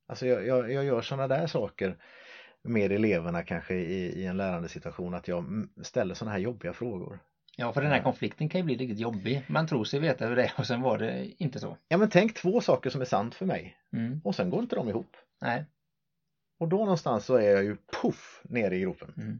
Alltså 0.07 0.27
jag, 0.27 0.47
jag, 0.47 0.73
jag 0.73 0.85
gör 0.85 1.03
sådana 1.03 1.29
där 1.29 1.47
saker 1.47 1.97
med 2.63 2.93
eleverna 2.93 3.43
kanske 3.43 3.75
i, 3.75 4.21
i 4.21 4.27
en 4.27 4.37
lärande 4.37 4.69
situation 4.69 5.15
att 5.15 5.29
jag 5.29 5.69
ställer 5.83 6.15
sådana 6.15 6.33
här 6.33 6.39
jobbiga 6.39 6.73
frågor. 6.73 7.19
Ja, 7.57 7.73
för 7.73 7.81
den 7.81 7.91
här 7.91 7.99
Ja. 7.99 8.03
konflikten 8.03 8.49
kan 8.49 8.61
ju 8.61 8.65
bli 8.65 8.77
riktigt 8.77 8.99
jobbig. 8.99 9.43
Man 9.49 9.67
tror 9.67 9.85
sig 9.85 10.01
veta 10.01 10.27
hur 10.27 10.37
det 10.37 10.43
är 10.45 10.53
och 10.59 10.67
sen 10.67 10.81
var 10.81 10.99
det 10.99 11.43
inte 11.43 11.59
så. 11.59 11.77
Ja 11.89 11.97
men 11.97 12.09
tänk 12.11 12.35
två 12.35 12.61
saker 12.61 12.91
som 12.91 13.01
är 13.01 13.05
sant 13.05 13.35
för 13.35 13.47
mig 13.47 13.77
Mm. 13.93 14.21
och 14.25 14.35
sen 14.35 14.51
går 14.51 14.61
inte 14.63 14.77
de 14.77 14.89
ihop. 14.89 15.17
Nej. 15.41 15.65
Och 16.59 16.69
då 16.69 16.77
någonstans 16.79 17.25
så 17.25 17.35
är 17.37 17.51
jag 17.51 17.65
ju 17.65 17.77
puff 18.03 18.41
nere 18.45 18.77
i 18.77 18.81
gropen. 18.81 19.13
Mm. 19.17 19.39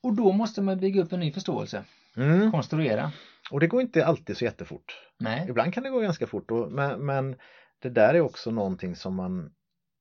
Och 0.00 0.12
då 0.16 0.32
måste 0.32 0.62
man 0.62 0.78
bygga 0.80 1.02
upp 1.02 1.12
en 1.12 1.20
ny 1.20 1.32
förståelse. 1.32 1.84
Mm. 2.16 2.52
Konstruera. 2.52 3.12
Och 3.50 3.60
det 3.60 3.66
går 3.66 3.80
inte 3.80 4.06
alltid 4.06 4.36
så 4.36 4.44
jättefort. 4.44 5.00
Nej. 5.18 5.46
Ibland 5.48 5.74
kan 5.74 5.82
det 5.82 5.90
gå 5.90 6.00
ganska 6.00 6.26
fort 6.26 6.50
och, 6.50 6.72
men, 6.72 7.06
men 7.06 7.36
det 7.78 7.88
där 7.88 8.14
är 8.14 8.20
också 8.20 8.50
någonting 8.50 8.96
som 8.96 9.14
man 9.14 9.50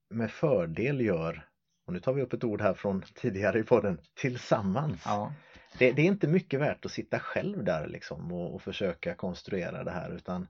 med 0.09 0.31
fördel 0.31 1.01
gör 1.01 1.47
och 1.87 1.93
nu 1.93 1.99
tar 1.99 2.13
vi 2.13 2.21
upp 2.21 2.33
ett 2.33 2.43
ord 2.43 2.61
här 2.61 2.73
från 2.73 3.01
tidigare 3.01 3.59
i 3.59 3.63
podden, 3.63 3.99
tillsammans. 4.15 5.03
Ja. 5.05 5.33
Det, 5.77 5.91
det 5.91 6.01
är 6.01 6.05
inte 6.05 6.27
mycket 6.27 6.59
värt 6.59 6.85
att 6.85 6.91
sitta 6.91 7.19
själv 7.19 7.63
där 7.63 7.87
liksom 7.87 8.31
och, 8.31 8.55
och 8.55 8.61
försöka 8.61 9.15
konstruera 9.15 9.83
det 9.83 9.91
här 9.91 10.15
utan 10.15 10.47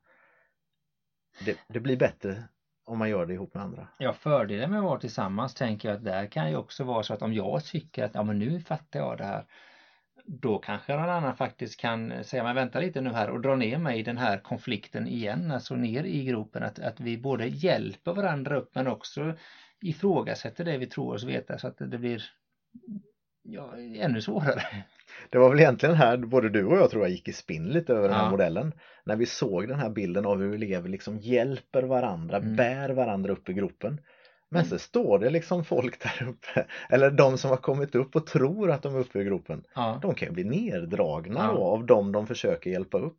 det, 1.46 1.58
det 1.68 1.80
blir 1.80 1.98
bättre 1.98 2.44
om 2.86 2.98
man 3.00 3.10
gör 3.10 3.26
det 3.26 3.34
ihop 3.34 3.54
med 3.54 3.64
andra. 3.64 3.88
Ja, 3.98 4.14
fördelen 4.14 4.72
med 4.72 4.80
att 4.80 4.86
vara 4.86 5.00
tillsammans 5.00 5.54
tänker 5.54 5.90
jag 5.90 5.96
att 5.96 6.04
där 6.04 6.28
kan 6.28 6.50
ju 6.50 6.56
också 6.56 6.84
vara 6.84 7.04
så 7.04 7.14
att 7.14 7.22
om 7.22 7.34
jag 7.34 7.64
tycker 7.64 8.04
att 8.04 8.16
ja 8.16 8.24
men 8.24 8.40
nu 8.40 8.62
fattar 8.62 9.00
jag 9.00 9.18
det 9.18 9.24
här 9.24 9.46
då 10.28 10.58
kanske 10.58 10.96
någon 10.96 11.10
annan 11.10 11.36
faktiskt 11.36 11.80
kan 11.80 12.24
säga 12.24 12.44
men 12.44 12.56
vänta 12.56 12.80
lite 12.80 13.02
nu 13.02 13.12
här 13.12 13.30
och 13.30 13.42
dra 13.42 13.56
ner 13.56 13.78
mig 13.78 14.00
i 14.00 14.04
den 14.04 14.18
här 14.18 14.38
konflikten 14.38 15.08
igen, 15.08 15.52
alltså 15.52 15.76
ner 15.76 16.04
i 16.04 16.24
gropen 16.24 16.64
att, 16.64 16.80
att 16.80 17.00
vi 17.00 17.18
både 17.18 17.46
hjälper 17.48 18.14
varandra 18.14 18.58
upp 18.58 18.70
men 18.76 18.88
också 18.88 19.34
ifrågasätter 19.82 20.64
det 20.66 20.78
vi 20.78 20.86
tror 20.88 21.14
oss 21.14 21.24
veta 21.24 21.58
så 21.58 21.68
att 21.68 21.78
det 21.78 21.98
blir 21.98 22.24
ja, 23.44 23.74
ännu 23.96 24.22
svårare. 24.22 24.62
Det 25.30 25.38
var 25.38 25.50
väl 25.50 25.60
egentligen 25.60 25.96
här 25.96 26.18
både 26.18 26.50
du 26.50 26.66
och 26.66 26.78
jag 26.78 26.90
tror 26.90 27.04
jag 27.04 27.12
gick 27.12 27.28
i 27.28 27.34
spinn 27.34 27.70
lite 27.70 27.94
över 27.94 28.08
den 28.08 28.18
här 28.18 28.24
Ja. 28.26 28.32
modellen. 28.32 28.74
När 29.06 29.16
vi 29.16 29.26
såg 29.26 29.68
den 29.68 29.80
här 29.80 29.90
bilden 29.90 30.26
av 30.26 30.42
hur 30.42 30.54
elever 30.54 30.90
liksom 30.90 31.18
hjälper 31.18 31.84
varandra, 31.84 32.38
Mm. 32.38 32.56
bär 32.56 32.90
varandra 32.90 33.34
upp 33.34 33.50
i 33.50 33.54
gropen. 33.54 34.00
Men 34.56 34.66
Mm. 34.66 34.70
så 34.70 34.80
står 34.80 35.20
det 35.20 35.30
liksom 35.30 35.64
folk 35.66 36.04
där 36.04 36.28
uppe, 36.30 36.66
eller 36.90 37.12
de 37.12 37.38
som 37.38 37.50
har 37.50 37.58
kommit 37.58 37.96
upp 37.96 38.16
och 38.16 38.28
tror 38.28 38.72
att 38.72 38.82
de 38.82 38.96
är 38.96 39.00
uppe 39.00 39.20
i 39.20 39.24
gropen. 39.24 39.64
Ja, 39.76 40.00
De 40.02 40.16
kan 40.16 40.28
ju 40.28 40.34
bli 40.34 40.44
neddragna 40.44 41.40
Ja. 41.40 41.52
då 41.54 41.64
av 41.64 41.86
dem 41.86 42.12
de 42.12 42.28
försöker 42.28 42.70
hjälpa 42.70 42.98
upp. 42.98 43.18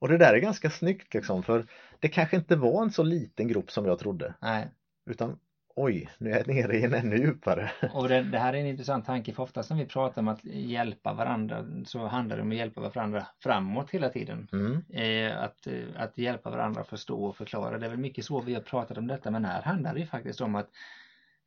Och 0.00 0.08
det 0.08 0.18
där 0.18 0.34
är 0.34 0.38
ganska 0.38 0.70
snyggt 0.70 1.14
liksom 1.14 1.42
för 1.42 1.66
det 2.00 2.08
kanske 2.08 2.36
inte 2.36 2.56
var 2.56 2.82
en 2.82 2.90
så 2.90 3.02
liten 3.02 3.48
grupp 3.48 3.70
som 3.70 3.86
jag 3.86 3.98
trodde. 3.98 4.34
nej. 4.42 4.68
Utan 5.10 5.38
oj, 5.82 6.08
nu 6.18 6.30
är 6.32 6.36
jag 6.36 6.48
nere 6.48 6.76
i 6.76 6.84
en 6.84 6.94
ännu 6.94 7.16
djupare. 7.16 7.70
Och 7.92 8.08
det, 8.08 8.22
det 8.22 8.38
här 8.38 8.52
är 8.52 8.58
en 8.58 8.66
intressant 8.66 9.06
tanke 9.06 9.32
för 9.32 9.42
oftast 9.42 9.70
när 9.70 9.76
vi 9.76 9.86
pratar 9.86 10.22
om 10.22 10.28
att 10.28 10.44
hjälpa 10.44 11.12
varandra 11.12 11.64
så 11.84 12.06
handlar 12.06 12.36
det 12.36 12.42
om 12.42 12.50
att 12.50 12.56
hjälpa 12.56 12.80
varandra 12.80 13.26
framåt 13.42 13.90
hela 13.90 14.08
tiden. 14.08 14.48
Mm. 14.52 14.84
Eh, 14.92 15.42
att, 15.42 15.66
eh, 15.66 15.72
att 15.96 16.18
hjälpa 16.18 16.50
varandra 16.50 16.80
att 16.80 16.88
förstå 16.88 17.24
och 17.24 17.36
förklara. 17.36 17.78
Det 17.78 17.86
är 17.86 17.90
väl 17.90 17.98
mycket 17.98 18.24
så 18.24 18.40
vi 18.40 18.54
har 18.54 18.60
pratat 18.60 18.98
om 18.98 19.06
detta 19.06 19.30
men 19.30 19.44
här 19.44 19.62
handlar 19.62 19.94
det 19.94 20.06
faktiskt 20.06 20.40
om 20.40 20.54
att 20.54 20.68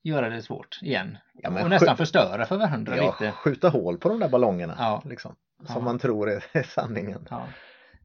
göra 0.04 0.30
det 0.30 0.42
svårt 0.42 0.80
igen. 0.82 1.18
Ja, 1.34 1.64
och 1.64 1.70
nästan 1.70 1.98
förstöra 1.98 2.46
för 2.46 2.58
varandra 2.58 2.98
Ja, 2.98 3.16
lite. 3.20 3.32
skjuta 3.32 3.70
hål 3.70 3.98
på 3.98 4.10
de 4.10 4.20
där 4.20 4.30
ballongerna. 4.30 4.76
Ja. 4.78 5.02
Liksom, 5.06 5.36
Ja. 5.68 5.74
som 5.74 5.84
man 5.84 6.00
tror 6.00 6.30
är, 6.30 6.44
är 6.52 6.64
sanningen. 6.64 7.28
Ja, 7.30 7.44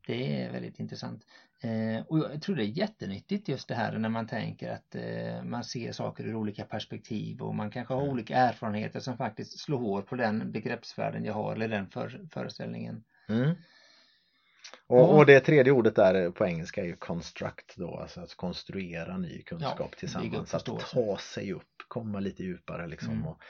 det 0.06 0.42
är 0.42 0.52
väldigt 0.52 0.80
intressant. 0.80 1.22
Eh, 1.60 2.06
och 2.06 2.18
jag 2.18 2.42
tror 2.42 2.56
det 2.56 2.62
är 2.62 2.78
jättenyttigt 2.78 3.48
just 3.48 3.68
det 3.68 3.74
här 3.74 3.98
när 3.98 4.08
man 4.08 4.26
tänker 4.26 4.70
att 4.70 4.94
eh, 4.94 5.42
man 5.44 5.64
ser 5.64 5.92
saker 5.92 6.24
ur 6.24 6.34
olika 6.34 6.64
perspektiv 6.64 7.42
och 7.42 7.54
man 7.54 7.70
kanske 7.70 7.94
har 7.94 8.00
Mm. 8.00 8.12
olika 8.12 8.36
erfarenheter 8.36 9.00
som 9.00 9.16
faktiskt 9.16 9.58
slår 9.58 9.78
hål 9.78 10.02
på 10.02 10.16
den 10.16 10.52
begreppsvärlden 10.52 11.24
jag 11.24 11.34
har 11.34 11.52
eller 11.52 11.68
den 11.68 11.90
för, 11.90 12.28
föreställningen. 12.32 13.04
Mm. 13.28 13.54
Och, 14.86 15.16
och 15.16 15.26
det 15.26 15.40
tredje 15.40 15.72
ordet 15.72 15.94
där 15.96 16.30
på 16.30 16.46
engelska 16.46 16.80
är 16.80 16.86
ju 16.86 16.96
construct 16.96 17.76
då, 17.76 17.96
alltså 17.96 18.20
att 18.20 18.34
konstruera 18.34 19.18
ny 19.18 19.42
kunskap 19.42 19.78
Ja, 19.92 19.98
tillsammans. 19.98 20.54
Att 20.54 20.64
ta 20.64 21.18
sig 21.18 21.52
upp, 21.52 21.82
komma 21.88 22.20
lite 22.20 22.42
djupare 22.42 22.86
liksom. 22.86 23.12
Mm. 23.12 23.26
Och, 23.26 23.42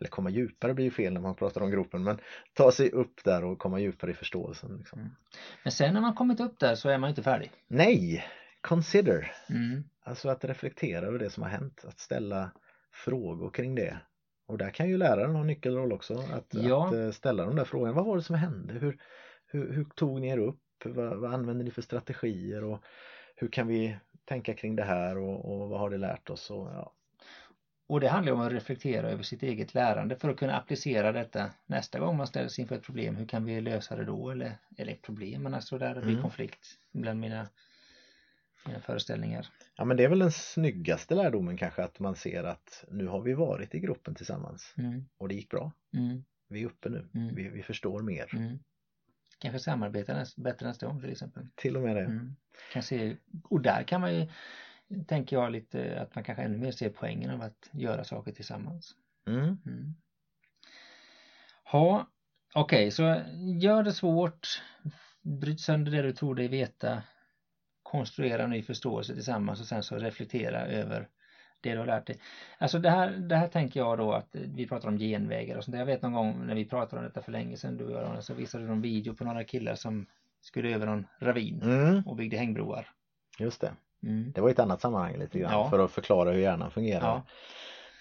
eller 0.00 0.10
komma 0.10 0.30
djupare 0.30 0.74
blir 0.74 0.84
ju 0.84 0.90
fel 0.90 1.12
när 1.12 1.20
man 1.20 1.34
pratar 1.34 1.60
om 1.60 1.70
gropen, 1.70 2.04
men 2.04 2.18
ta 2.54 2.72
sig 2.72 2.90
upp 2.90 3.24
där 3.24 3.44
och 3.44 3.58
komma 3.58 3.80
djupare 3.80 4.10
i 4.10 4.14
förståelsen. 4.14 4.76
Liksom. 4.76 5.16
Men 5.62 5.72
sen 5.72 5.94
när 5.94 6.00
man 6.00 6.14
kommit 6.14 6.40
upp 6.40 6.58
där 6.58 6.74
så 6.74 6.88
är 6.88 6.98
man 6.98 7.10
inte 7.10 7.22
färdig. 7.22 7.50
Nej, 7.66 8.24
consider, 8.60 9.32
Mm. 9.48 9.84
alltså 10.02 10.28
att 10.28 10.44
reflektera 10.44 11.06
över 11.06 11.18
det 11.18 11.30
som 11.30 11.42
har 11.42 11.50
hänt, 11.50 11.84
att 11.88 11.98
ställa 12.00 12.50
frågor 12.92 13.50
kring 13.50 13.74
det. 13.74 13.98
Och 14.46 14.58
där 14.58 14.70
kan 14.70 14.88
ju 14.88 14.96
läraren 14.96 15.34
ha 15.34 15.40
en 15.40 15.46
nyckelroll 15.46 15.92
också, 15.92 16.14
att, 16.32 16.46
Ja. 16.54 16.86
att 16.88 16.94
eh, 16.94 17.10
ställa 17.10 17.46
de 17.46 17.56
där 17.56 17.64
frågorna. 17.64 17.92
Vad 17.92 18.06
var 18.06 18.16
det 18.16 18.22
som 18.22 18.36
hände? 18.36 18.74
Hur, 18.74 18.98
hur, 19.46 19.72
hur 19.72 19.84
tog 19.84 20.20
ni 20.20 20.28
er 20.28 20.38
upp? 20.38 20.60
Vad, 20.84 21.16
vad 21.20 21.34
använder 21.34 21.64
ni 21.64 21.70
för 21.70 21.82
strategier? 21.82 22.64
Och 22.64 22.84
hur 23.36 23.48
kan 23.48 23.66
vi 23.66 23.96
tänka 24.24 24.54
kring 24.54 24.76
det 24.76 24.82
här 24.84 25.18
och, 25.18 25.52
och 25.62 25.68
vad 25.68 25.80
har 25.80 25.90
det 25.90 25.96
lärt 25.98 26.30
oss? 26.30 26.50
Och, 26.50 26.66
ja. 26.66 26.94
Och 27.86 28.00
det 28.00 28.08
handlar 28.08 28.32
om 28.32 28.40
att 28.40 28.52
reflektera 28.52 29.10
över 29.10 29.22
sitt 29.22 29.42
eget 29.42 29.74
lärande 29.74 30.16
för 30.16 30.28
att 30.28 30.36
kunna 30.36 30.56
applicera 30.56 31.12
detta 31.12 31.50
nästa 31.66 31.98
gång 31.98 32.16
man 32.16 32.26
ställs 32.26 32.58
inför 32.58 32.74
ett 32.76 32.82
problem. 32.82 33.16
Hur 33.16 33.26
kan 33.26 33.44
vi 33.44 33.60
lösa 33.60 33.96
det 33.96 34.04
då? 34.04 34.30
Eller, 34.30 34.56
eller 34.78 34.92
ett 34.92 35.02
problem, 35.02 35.42
men 35.42 35.54
alltså 35.54 35.78
där 35.78 35.94
det 35.94 36.00
blir 36.02 36.12
Mm. 36.12 36.22
konflikt 36.22 36.78
bland 36.92 37.20
mina, 37.20 37.48
mina 38.66 38.80
föreställningar. 38.80 39.46
ja, 39.76 39.84
men 39.84 39.96
det 39.96 40.04
är 40.04 40.08
väl 40.08 40.18
den 40.18 40.32
snyggaste 40.32 41.14
lärdomen 41.14 41.56
kanske 41.56 41.82
att 41.84 41.98
man 42.00 42.14
ser 42.16 42.44
att 42.44 42.84
nu 42.88 43.06
har 43.06 43.20
vi 43.20 43.34
varit 43.34 43.74
i 43.74 43.80
gruppen 43.80 44.14
tillsammans 44.14 44.74
Mm, 44.78 45.04
och 45.18 45.28
det 45.28 45.34
gick 45.34 45.50
bra. 45.50 45.72
mm, 45.96 46.24
Vi 46.48 46.62
är 46.62 46.66
uppe 46.66 46.88
nu, 46.88 47.08
Mm. 47.14 47.34
vi, 47.34 47.48
vi 47.48 47.62
förstår 47.62 48.02
mer. 48.02 48.28
mm. 48.32 48.58
Kanske 49.38 49.58
samarbeta 49.58 50.14
näst, 50.14 50.36
bättre 50.36 50.66
nästa 50.66 50.86
gång 50.86 51.00
till 51.00 51.10
exempel. 51.12 51.46
Till 51.54 51.76
och 51.76 51.82
med 51.82 51.96
det. 51.96 52.02
Mm. 52.02 52.36
Kan 52.72 52.82
se, 52.82 53.16
och 53.44 53.60
där 53.60 53.82
kan 53.82 54.00
man 54.00 54.14
ju, 54.14 54.26
tänker 55.06 55.36
jag 55.36 55.52
lite, 55.52 56.00
att 56.00 56.14
man 56.14 56.24
kanske 56.24 56.42
ännu 56.42 56.58
mer 56.58 56.72
ser 56.72 56.88
poängen 56.90 57.30
av 57.30 57.42
att 57.42 57.70
göra 57.72 58.04
saker 58.04 58.32
tillsammans. 58.32 58.94
Mm. 59.26 59.58
Mm. 59.66 59.94
Ja, 61.72 62.06
okej, 62.54 62.90
så 62.90 63.22
gör 63.60 63.82
det 63.82 63.92
svårt, 63.92 64.62
bryt 65.22 65.60
sönder 65.60 65.92
det 65.92 66.02
du 66.02 66.12
tror 66.12 66.34
dig 66.34 66.48
veta, 66.48 67.02
konstruera 67.82 68.46
ny 68.46 68.62
förståelse 68.62 69.14
tillsammans 69.14 69.60
och 69.60 69.66
sen 69.66 69.82
så 69.82 69.98
reflektera 69.98 70.66
över 70.66 71.08
det 71.60 71.72
du 71.72 71.78
har 71.78 71.86
lärt 71.86 72.06
dig. 72.06 72.18
Alltså 72.58 72.78
det 72.78 72.90
här, 72.90 73.10
det 73.10 73.36
här 73.36 73.46
tänker 73.46 73.80
jag 73.80 73.98
då 73.98 74.12
att 74.12 74.28
vi 74.32 74.66
pratar 74.66 74.88
om 74.88 74.98
genvägar 74.98 75.56
och 75.56 75.64
sånt. 75.64 75.76
Jag 75.76 75.86
vet 75.86 76.02
någon 76.02 76.12
gång 76.12 76.46
när 76.46 76.54
vi 76.54 76.64
pratade 76.64 77.00
om 77.02 77.08
detta 77.08 77.22
för 77.22 77.32
länge 77.32 77.56
sedan, 77.56 77.76
du 77.76 77.84
och 77.84 78.02
jag, 78.02 78.24
så 78.24 78.34
visade 78.34 78.64
du 78.64 78.68
någon 78.68 78.80
video 78.80 79.14
på 79.14 79.24
några 79.24 79.44
killar 79.44 79.74
som 79.74 80.06
skulle 80.40 80.74
över 80.74 80.86
någon 80.86 81.06
ravin 81.18 81.62
Mm. 81.62 82.02
och 82.06 82.16
byggde 82.16 82.36
hängbroar. 82.36 82.88
Just 83.38 83.60
det. 83.60 83.72
Mm. 84.06 84.32
Det 84.34 84.40
var 84.40 84.50
ett 84.50 84.58
annat 84.58 84.80
sammanhang 84.80 85.18
lite 85.18 85.38
grann 85.38 85.52
Ja. 85.52 85.70
för 85.70 85.78
att 85.78 85.90
förklara 85.90 86.30
hur 86.30 86.38
hjärnan 86.40 86.70
fungerar. 86.70 87.22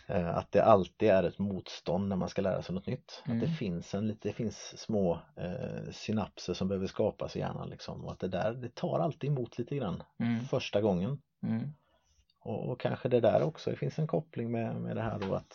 Ja. 0.07 0.15
Eh, 0.15 0.37
Att 0.37 0.51
det 0.51 0.63
alltid 0.63 1.09
är 1.09 1.23
ett 1.23 1.39
motstånd 1.39 2.09
när 2.09 2.15
man 2.15 2.29
ska 2.29 2.41
lära 2.41 2.61
sig 2.61 2.75
något 2.75 2.87
nytt. 2.87 3.23
Mm. 3.25 3.37
Att 3.37 3.45
det 3.47 3.53
finns, 3.53 3.93
en, 3.95 4.17
det 4.21 4.33
finns 4.33 4.77
små 4.77 5.19
eh, 5.35 5.91
synapser 5.91 6.53
som 6.53 6.67
behöver 6.67 6.87
skapas 6.87 7.35
i 7.35 7.39
hjärnan 7.39 7.69
liksom. 7.69 8.05
Och 8.05 8.11
att 8.11 8.19
det 8.19 8.27
där, 8.27 8.53
det 8.53 8.75
tar 8.75 8.99
alltid 8.99 9.29
emot 9.29 9.57
lite 9.57 9.75
grann 9.75 10.03
Mm. 10.19 10.45
första 10.45 10.81
gången. 10.81 11.21
Mm. 11.43 11.73
Och, 12.39 12.69
och 12.69 12.79
kanske 12.79 13.09
det 13.09 13.19
där 13.19 13.43
också, 13.43 13.69
det 13.69 13.75
finns 13.77 13.99
en 13.99 14.07
koppling 14.07 14.51
med, 14.51 14.75
med 14.75 14.95
det 14.95 15.01
här 15.01 15.19
då 15.19 15.35
att 15.35 15.53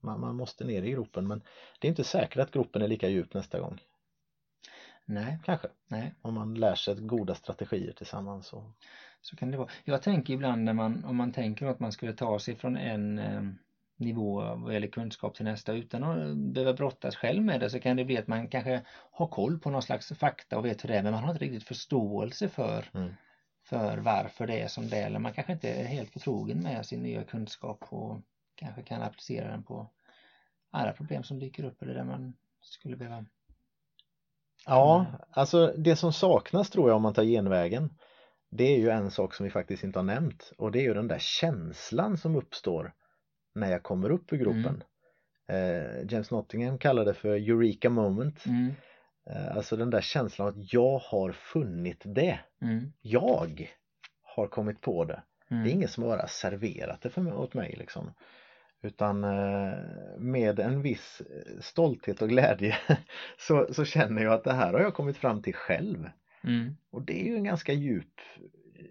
man, 0.00 0.20
man 0.20 0.36
måste 0.36 0.64
ner 0.64 0.82
i 0.82 0.90
gropen 0.90 1.26
men 1.28 1.42
det 1.78 1.86
är 1.86 1.90
inte 1.90 2.04
säkert 2.04 2.38
att 2.38 2.50
gropen 2.50 2.82
är 2.82 2.88
lika 2.88 3.08
djup 3.08 3.34
nästa 3.34 3.60
gång. 3.60 3.80
Nej, 5.04 5.38
kanske. 5.44 5.68
nej, 5.88 6.14
Om 6.22 6.34
man 6.34 6.54
lär 6.54 6.74
sig 6.74 6.94
goda 6.94 7.34
strategier 7.34 7.92
tillsammans. 7.92 8.46
Så. 8.46 8.72
Så 9.20 9.36
kan 9.36 9.50
det 9.50 9.56
vara. 9.58 9.68
Jag 9.84 10.02
tänker 10.02 10.34
ibland 10.34 10.64
när 10.64 10.72
man, 10.72 11.04
om 11.04 11.16
man 11.16 11.32
tänker 11.32 11.66
att 11.66 11.80
man 11.80 11.92
skulle 11.92 12.12
ta 12.12 12.38
sig 12.38 12.54
från 12.56 12.76
en 12.76 13.18
eh, 13.18 13.42
nivå 13.96 14.54
vad 14.54 14.74
gäller 14.74 14.86
kunskap 14.88 15.34
till 15.34 15.44
nästa 15.44 15.72
utan 15.72 16.02
att 16.04 16.36
behöva 16.36 16.72
brottas 16.72 17.16
själv 17.16 17.42
med 17.42 17.60
det 17.60 17.70
så 17.70 17.80
kan 17.80 17.96
det 17.96 18.04
bli 18.04 18.18
att 18.18 18.26
man 18.26 18.48
kanske 18.48 18.82
har 19.10 19.26
koll 19.26 19.58
på 19.58 19.70
någon 19.70 19.82
slags 19.82 20.12
fakta 20.12 20.58
och 20.58 20.64
vet 20.64 20.84
hur 20.84 20.88
det 20.88 20.96
är 20.96 21.02
men 21.02 21.12
man 21.12 21.22
har 21.24 21.30
inte 21.30 21.44
riktigt 21.44 21.64
förståelse 21.64 22.48
för, 22.48 22.90
Mm. 22.94 23.14
för 23.64 23.98
varför 23.98 24.46
det 24.46 24.60
är 24.60 24.68
som 24.68 24.88
det 24.88 24.96
är 24.96 25.06
eller 25.06 25.18
man 25.18 25.32
kanske 25.32 25.52
inte 25.52 25.70
är 25.70 25.84
helt 25.84 26.12
förtrogen 26.12 26.62
med 26.62 26.86
sin 26.86 27.02
nya 27.02 27.24
kunskap 27.24 27.84
och 27.88 28.20
kanske 28.54 28.82
kan 28.82 29.02
applicera 29.02 29.50
den 29.50 29.62
på 29.62 29.90
alla 30.70 30.92
problem 30.92 31.22
som 31.22 31.38
dyker 31.38 31.64
upp 31.64 31.82
eller 31.82 31.94
där 31.94 32.04
man 32.04 32.34
skulle 32.60 32.96
behöva 32.96 33.24
Ja, 34.66 35.00
Mm. 35.00 35.20
alltså 35.30 35.72
det 35.76 35.96
som 35.96 36.12
saknas 36.12 36.70
tror 36.70 36.88
jag 36.88 36.96
om 36.96 37.02
man 37.02 37.14
tar 37.14 37.24
genvägen 37.24 37.90
det 38.50 38.64
är 38.64 38.78
ju 38.78 38.90
en 38.90 39.10
sak 39.10 39.34
som 39.34 39.44
vi 39.44 39.50
faktiskt 39.50 39.84
inte 39.84 39.98
har 39.98 40.04
nämnt 40.04 40.52
och 40.58 40.72
det 40.72 40.78
är 40.78 40.82
ju 40.82 40.94
den 40.94 41.08
där 41.08 41.18
känslan 41.18 42.16
som 42.16 42.36
uppstår 42.36 42.92
när 43.54 43.70
jag 43.70 43.82
kommer 43.82 44.10
upp 44.10 44.32
ur 44.32 44.36
gropen. 44.36 44.82
Eh, 45.48 46.04
James 46.12 46.30
Nottingham 46.30 46.78
kallar 46.78 47.04
det 47.04 47.14
för 47.14 47.28
Eureka 47.28 47.90
moment. 47.90 48.46
mm, 48.46 48.72
Eh, 49.30 49.56
alltså 49.56 49.76
den 49.76 49.90
där 49.90 50.00
känslan 50.00 50.48
att 50.48 50.72
jag 50.72 50.98
har 50.98 51.32
funnit 51.32 52.02
det. 52.04 52.40
mm, 52.62 52.92
Jag 53.00 53.70
har 54.22 54.46
kommit 54.46 54.80
på 54.80 55.04
det. 55.04 55.22
mm. 55.50 55.64
Det 55.64 55.70
är 55.70 55.72
ingen 55.72 55.88
som 55.88 56.04
bara 56.04 56.26
serverat 56.28 57.02
det 57.02 57.10
för 57.10 57.20
mig, 57.22 57.32
åt 57.32 57.54
mig 57.54 57.74
liksom. 57.78 58.10
Utan 58.82 59.24
eh, 59.24 59.78
med 60.18 60.58
en 60.60 60.82
viss 60.82 61.22
stolthet 61.60 62.22
och 62.22 62.28
glädje 62.28 62.76
så, 63.38 63.74
så 63.74 63.84
känner 63.84 64.22
jag 64.22 64.32
att 64.32 64.44
det 64.44 64.52
här 64.52 64.72
har 64.72 64.80
jag 64.80 64.94
kommit 64.94 65.16
fram 65.16 65.42
till 65.42 65.54
själv. 65.54 66.10
Mm. 66.48 66.76
Och 66.90 67.02
det 67.02 67.20
är 67.20 67.24
ju 67.24 67.36
en 67.36 67.44
ganska 67.44 67.72
djup 67.72 68.20
eh, 68.74 68.84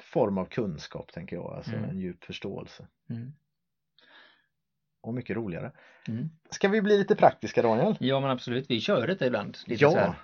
form 0.00 0.38
av 0.38 0.44
kunskap 0.44 1.12
tänker 1.12 1.36
jag, 1.36 1.52
alltså 1.56 1.72
Mm. 1.76 1.90
en 1.90 1.98
djup 2.00 2.24
förståelse. 2.24 2.86
Mm. 3.10 3.32
Och 5.00 5.14
mycket 5.14 5.36
roligare. 5.36 5.72
Mm. 6.08 6.28
Ska 6.50 6.68
vi 6.68 6.82
bli 6.82 6.98
lite 6.98 7.16
praktiska 7.16 7.62
Daniel? 7.62 7.96
Ja 8.00 8.20
men 8.20 8.30
absolut, 8.30 8.70
vi 8.70 8.80
kör 8.80 9.06
det 9.06 9.26
ibland. 9.26 9.58
Lite 9.66 9.84
Ja. 9.84 9.90
så. 9.90 10.14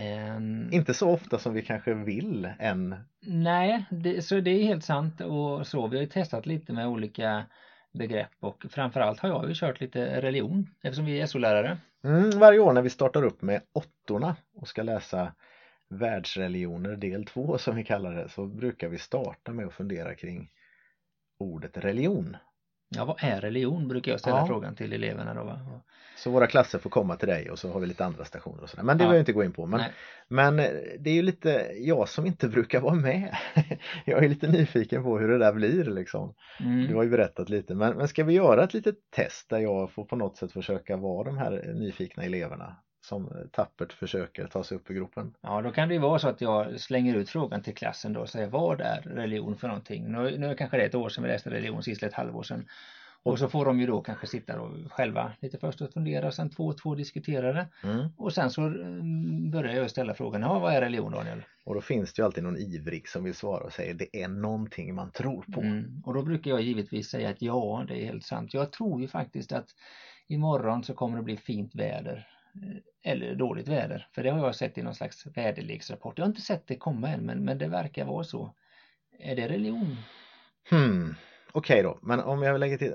Ehm, 0.00 0.72
Inte 0.72 0.94
så 0.94 1.10
ofta 1.10 1.38
som 1.38 1.54
vi 1.54 1.62
kanske 1.62 1.94
vill 1.94 2.48
än. 2.58 2.96
nej, 3.20 3.84
det, 3.90 4.22
så 4.22 4.40
det 4.40 4.50
är 4.50 4.64
helt 4.64 4.84
sant 4.84 5.20
och 5.20 5.66
så. 5.66 5.86
Vi 5.86 5.96
har 5.96 6.02
ju 6.02 6.08
testat 6.08 6.46
lite 6.46 6.72
med 6.72 6.86
olika 6.88 7.44
begrepp 7.96 8.30
och 8.40 8.66
framförallt 8.70 9.20
har 9.20 9.28
jag 9.28 9.48
ju 9.48 9.54
kört 9.54 9.80
lite 9.80 10.20
religion 10.20 10.70
eftersom 10.82 11.04
vi 11.04 11.20
är 11.20 11.26
SO-lärare. 11.26 11.78
Mm, 12.04 12.30
varje 12.30 12.58
år 12.58 12.72
när 12.72 12.82
vi 12.82 12.90
startar 12.90 13.22
upp 13.22 13.42
med 13.42 13.62
åttorna 13.72 14.36
och 14.54 14.68
ska 14.68 14.82
läsa 14.82 15.32
världsreligioner 15.88 16.96
del 16.96 17.24
2 17.24 17.58
som 17.58 17.76
vi 17.76 17.84
kallar 17.84 18.14
det 18.14 18.28
så 18.28 18.46
brukar 18.46 18.88
vi 18.88 18.98
starta 18.98 19.52
med 19.52 19.66
att 19.66 19.74
fundera 19.74 20.14
kring 20.14 20.50
ordet 21.38 21.76
religion. 21.76 22.36
Ja, 22.88 23.04
vad 23.04 23.16
är 23.20 23.40
religion? 23.40 23.88
Brukar 23.88 24.12
jag 24.12 24.20
ställa 24.20 24.36
Ja. 24.36 24.46
frågan 24.46 24.74
till 24.74 24.92
eleverna 24.92 25.34
då. 25.34 25.44
Va? 25.44 25.60
Så 26.16 26.30
våra 26.30 26.46
klasser 26.46 26.78
får 26.78 26.90
komma 26.90 27.16
till 27.16 27.28
dig 27.28 27.50
och 27.50 27.58
så 27.58 27.72
har 27.72 27.80
vi 27.80 27.86
lite 27.86 28.04
andra 28.04 28.24
stationer 28.24 28.62
och 28.62 28.70
sådär. 28.70 28.84
Men 28.84 28.98
det 28.98 29.04
Ja. 29.04 29.08
vill 29.08 29.16
jag 29.16 29.22
inte 29.22 29.32
gå 29.32 29.44
in 29.44 29.52
på. 29.52 29.66
Men, 29.66 29.80
Nej. 29.80 29.92
men 30.28 30.58
eh, 30.58 30.66
det 30.98 31.10
är 31.10 31.14
ju 31.14 31.22
lite 31.22 31.70
jag 31.78 32.08
som 32.08 32.26
inte 32.26 32.48
brukar 32.56 32.80
vara 32.80 32.94
med. 32.94 33.36
Jag 34.04 34.24
är 34.24 34.28
lite 34.28 34.48
nyfiken 34.48 35.02
på 35.02 35.18
hur 35.18 35.28
det 35.28 35.38
där 35.38 35.52
blir 35.52 35.84
liksom. 35.84 36.34
Mm. 36.60 36.86
Du 36.86 36.94
har 36.94 37.02
ju 37.02 37.10
berättat 37.10 37.48
lite. 37.48 37.74
Men, 37.74 37.96
men 37.96 38.08
ska 38.08 38.24
vi 38.24 38.32
göra 38.32 38.64
ett 38.64 38.74
litet 38.74 38.96
test 39.16 39.50
där 39.50 39.58
jag 39.58 39.90
får 39.90 40.04
på 40.04 40.16
något 40.16 40.36
sätt 40.36 40.52
försöka 40.52 40.96
vara 40.96 41.24
de 41.24 41.38
här 41.38 41.72
nyfikna 41.74 42.24
eleverna 42.24 42.76
som 43.06 43.48
tappert 43.52 43.92
försöker 43.92 44.46
ta 44.46 44.64
sig 44.64 44.76
upp 44.76 44.90
i 44.90 44.94
gropen? 44.94 45.34
Ja, 45.40 45.62
då 45.62 45.70
kan 45.70 45.88
det 45.88 45.94
ju 45.94 46.00
vara 46.00 46.18
så 46.18 46.28
att 46.28 46.40
jag 46.40 46.80
slänger 46.80 47.14
ut 47.14 47.30
frågan 47.30 47.62
till 47.62 47.74
klassen 47.74 48.12
då 48.12 48.20
och 48.20 48.28
säger 48.28 48.46
vad 48.46 48.80
är 48.80 49.00
religion 49.00 49.56
för 49.56 49.68
någonting? 49.68 50.12
Nu, 50.12 50.38
nu 50.38 50.54
kanske 50.54 50.76
det 50.76 50.82
är 50.82 50.86
ett 50.86 50.94
år 50.94 51.08
sedan 51.08 51.24
vi 51.24 51.30
läste 51.30 51.50
religion, 51.50 51.82
sist 51.82 52.02
ett 52.02 52.14
halvår 52.14 52.42
sedan. 52.42 52.66
Och 53.22 53.38
så 53.38 53.48
får 53.48 53.64
de 53.64 53.80
ju 53.80 53.86
då 53.86 54.00
kanske 54.00 54.26
sitta 54.26 54.56
då 54.56 54.70
själva 54.90 55.32
lite 55.40 55.58
först 55.58 55.80
och 55.80 55.92
fundera 55.92 56.32
sen 56.32 56.50
två 56.50 56.66
och 56.66 56.78
två 56.78 56.94
diskutera 56.94 57.52
det. 57.52 57.68
Mm. 57.82 58.08
Och 58.16 58.32
sen 58.32 58.50
så 58.50 58.62
mm, 58.62 59.50
börjar 59.50 59.74
jag 59.74 59.90
ställa 59.90 60.14
frågan, 60.14 60.42
ja 60.42 60.58
vad 60.58 60.74
är 60.74 60.80
religion 60.80 61.12
Daniel? 61.12 61.42
Och 61.64 61.74
då 61.74 61.80
finns 61.80 62.12
det 62.12 62.20
ju 62.20 62.26
alltid 62.26 62.44
någon 62.44 62.58
ivrig 62.58 63.08
som 63.08 63.24
vill 63.24 63.34
svara 63.34 63.64
och 63.64 63.72
säger 63.72 63.94
det 63.94 64.22
är 64.22 64.28
någonting 64.28 64.94
man 64.94 65.10
tror 65.10 65.44
på. 65.52 65.60
Mm. 65.60 66.02
Och 66.04 66.14
då 66.14 66.22
brukar 66.22 66.50
jag 66.50 66.60
givetvis 66.62 67.10
säga 67.10 67.30
att 67.30 67.42
ja, 67.42 67.84
det 67.88 68.02
är 68.02 68.04
helt 68.04 68.24
sant. 68.24 68.54
Jag 68.54 68.72
tror 68.72 69.00
ju 69.00 69.08
faktiskt 69.08 69.52
att 69.52 69.68
imorgon 70.28 70.84
så 70.84 70.94
kommer 70.94 71.16
det 71.16 71.22
bli 71.22 71.36
fint 71.36 71.74
väder. 71.74 72.28
Eh, 72.62 73.12
Eller 73.12 73.34
dåligt 73.34 73.68
väder. 73.68 74.08
För 74.12 74.22
det 74.22 74.30
har 74.30 74.46
jag 74.46 74.56
sett 74.56 74.78
i 74.78 74.82
någon 74.82 74.94
slags 74.94 75.26
väderleksrapport. 75.26 76.18
Jag 76.18 76.24
har 76.24 76.28
inte 76.28 76.40
sett 76.40 76.66
det 76.66 76.76
komma 76.76 77.08
än, 77.08 77.20
men, 77.20 77.44
men 77.44 77.58
det 77.58 77.68
verkar 77.68 78.04
vara 78.04 78.24
så. 78.24 78.54
Är 79.18 79.36
det 79.36 79.48
religion? 79.48 79.96
Hmm. 80.70 81.14
Okej 81.52 81.82
då, 81.82 81.98
men 82.02 82.20
om 82.20 82.42
jag 82.42 82.60
lägger 82.60 82.78
till 82.78 82.94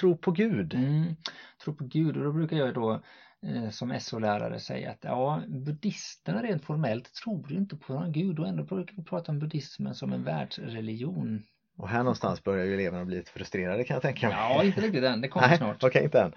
tro 0.00 0.16
på 0.16 0.30
Gud. 0.30 0.74
Mm. 0.74 1.16
Tro 1.64 1.74
på 1.74 1.84
Gud. 1.84 2.16
Och 2.16 2.24
då 2.24 2.32
brukar 2.32 2.56
jag 2.56 2.74
då 2.74 3.00
eh, 3.42 3.70
som 3.70 4.00
SO-lärare 4.00 4.60
säga 4.60 4.90
att 4.90 5.04
ja, 5.04 5.42
buddhisterna 5.48 6.42
rent 6.42 6.64
formellt 6.64 7.14
tror 7.14 7.50
ju 7.50 7.56
inte 7.56 7.76
på 7.76 7.92
någon 7.92 8.12
gud 8.12 8.38
och 8.38 8.48
ändå 8.48 8.62
brukar 8.64 8.96
vi 8.96 9.04
prata 9.04 9.32
om 9.32 9.38
buddhismen 9.38 9.94
som 9.94 10.12
en 10.12 10.24
världsreligion. 10.24 11.42
Och 11.76 11.88
här 11.88 11.98
någonstans 11.98 12.44
börjar 12.44 12.64
ju 12.64 12.74
eleverna 12.74 13.04
bli 13.04 13.16
lite 13.16 13.30
frustrerade 13.30 13.84
kan 13.84 13.94
jag 13.94 14.02
tänka 14.02 14.28
mig. 14.28 14.36
Ja, 14.36 14.64
inte 14.64 14.80
riktigt 14.80 15.04
än. 15.04 15.20
Det 15.20 15.28
kommer 15.28 15.48
Nej, 15.48 15.58
snart. 15.58 15.84
okej 15.84 16.04
inte 16.04 16.20
än. 16.20 16.32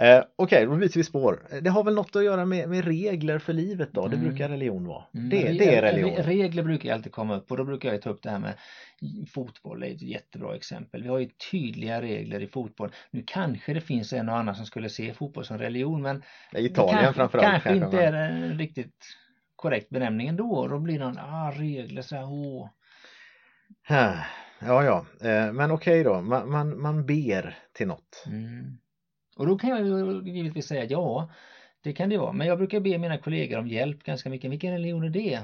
Eh, 0.00 0.24
okej, 0.36 0.66
då 0.66 0.76
byter 0.76 0.94
vi 0.96 1.04
spår. 1.04 1.42
Det 1.62 1.70
har 1.70 1.84
väl 1.84 1.94
något 1.94 2.16
att 2.16 2.24
göra 2.24 2.44
med, 2.44 2.68
med 2.68 2.84
regler 2.84 3.38
för 3.38 3.52
livet 3.52 3.88
då? 3.92 4.08
Det 4.08 4.16
Mm. 4.16 4.28
brukar 4.28 4.48
religion 4.48 4.86
vara. 4.86 5.04
Mm, 5.14 5.28
Det, 5.28 5.36
det 5.36 5.74
är 5.74 5.82
re- 5.82 5.92
religion. 5.92 6.16
Regler 6.16 6.62
brukar 6.62 6.88
ju 6.88 6.94
alltid 6.94 7.12
komma 7.12 7.36
upp 7.36 7.50
och 7.50 7.56
då 7.56 7.64
brukar 7.64 7.92
jag 7.92 8.02
ta 8.02 8.10
upp 8.10 8.22
det 8.22 8.30
här 8.30 8.38
med 8.38 8.54
fotboll, 9.30 9.80
det 9.80 9.86
är 9.90 9.94
ett 9.94 10.02
jättebra 10.02 10.54
exempel. 10.56 11.02
Vi 11.02 11.08
har 11.08 11.18
ju 11.18 11.28
tydliga 11.50 12.02
regler 12.02 12.40
i 12.42 12.46
fotboll. 12.46 12.90
Nu 13.10 13.22
kanske 13.26 13.74
det 13.74 13.80
finns 13.80 14.12
en 14.12 14.28
och 14.28 14.36
annan 14.36 14.54
som 14.54 14.66
skulle 14.66 14.88
se 14.88 15.12
fotboll 15.12 15.44
som 15.44 15.58
religion 15.58 16.02
men 16.02 16.22
I 16.56 16.66
Italien 16.66 16.98
kanske, 16.98 17.14
framförallt. 17.14 17.62
kanske 17.62 17.74
inte 17.84 17.96
men- 17.96 18.14
är 18.14 18.30
en 18.30 18.58
riktigt 18.58 18.96
korrekt 19.56 19.90
benämning 19.90 20.28
ändå. 20.28 20.68
Då 20.68 20.78
blir 20.78 20.98
någon, 20.98 21.18
ah 21.18 21.50
regler 21.56 22.02
så 22.02 22.16
här, 22.16 22.24
åh. 22.24 22.68
Ja, 23.88 24.84
ja. 24.84 25.04
Eh, 25.28 25.52
men 25.52 25.70
okej 25.70 26.04
då, 26.04 26.20
man, 26.20 26.50
man, 26.50 26.80
man 26.80 27.06
ber 27.06 27.58
till 27.72 27.86
något. 27.86 28.24
Mm. 28.26 28.78
Och 29.40 29.46
då 29.46 29.58
kan 29.58 29.70
jag 29.70 29.86
ju 29.86 30.22
givetvis 30.32 30.66
säga 30.66 30.84
ja, 30.84 31.30
det 31.80 31.92
kan 31.92 32.08
det 32.08 32.18
vara. 32.18 32.32
Men 32.32 32.46
jag 32.46 32.58
brukar 32.58 32.80
be 32.80 32.98
mina 32.98 33.18
kollegor 33.18 33.58
om 33.58 33.68
hjälp 33.68 34.02
ganska 34.02 34.30
mycket. 34.30 34.50
Vilken 34.50 34.72
religion 34.72 35.04
är 35.04 35.10
det? 35.10 35.40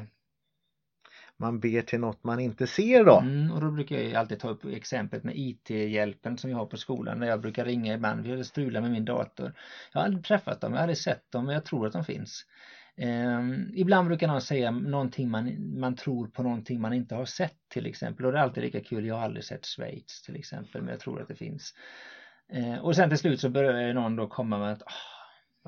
Man 1.37 1.61
ber 1.61 1.83
till 1.83 2.01
något 2.01 2.25
man 2.25 2.41
inte 2.41 2.67
ser 2.67 3.05
då. 3.05 3.19
Mm, 3.19 3.53
och 3.53 3.61
då 3.61 3.71
brukar 3.71 3.97
jag 3.97 4.15
alltid 4.15 4.41
ta 4.41 4.49
upp 4.49 4.65
exemplet 4.65 5.25
med 5.25 5.35
IT-hjälpen 5.37 6.39
som 6.39 6.51
jag 6.51 6.57
har 6.57 6.67
på 6.67 6.77
skolan 6.77 7.21
där 7.21 7.27
jag 7.27 7.41
brukar 7.41 7.65
ringa 7.65 7.95
ibland. 7.95 8.23
Vi 8.23 8.37
har 8.37 8.43
strulat 8.43 8.83
med 8.83 8.93
min 8.93 9.05
dator. 9.05 9.53
Jag 9.93 10.01
har 10.01 10.05
aldrig 10.05 10.25
träffat 10.25 10.61
dem, 10.61 10.73
jag 10.73 10.79
har 10.79 10.83
aldrig 10.83 10.99
sett 10.99 11.33
dem 11.33 11.47
men 11.47 11.55
jag 11.55 11.65
tror 11.65 11.87
att 11.87 11.93
de 11.93 12.05
finns. 12.05 12.47
Ehm, 12.97 13.71
ibland 13.75 14.09
brukar 14.09 14.27
någon 14.27 14.41
säga 14.41 14.71
någonting 14.71 15.31
man, 15.31 15.79
man 15.81 15.97
tror 15.97 16.27
på 16.27 16.43
någonting 16.43 16.81
man 16.81 16.93
inte 16.93 17.15
har 17.15 17.25
sett 17.25 17.59
till 17.69 17.87
exempel 17.87 18.27
och 18.27 18.33
det 18.33 18.39
är 18.39 18.43
alltid 18.43 18.63
lika 18.63 18.81
kul. 18.81 19.07
Jag 19.07 19.15
har 19.15 19.23
aldrig 19.23 19.45
sett 19.45 19.67
Schweiz 19.67 20.23
till 20.23 20.37
exempel 20.37 20.83
men 20.83 20.91
jag 20.91 21.01
tror 21.01 21.23
att 21.23 21.29
det 21.29 21.35
finns. 21.35 21.75
Ehm, 22.53 22.79
och 22.79 22.97
sen 22.97 23.09
till 23.09 23.19
slut 23.19 23.41
så 23.41 23.49
börjar 23.51 23.95
någon 23.95 24.17
då 24.17 24.27
komma 24.27 24.59
med 24.59 24.73
att 24.73 24.83
"Ah." 24.83 24.93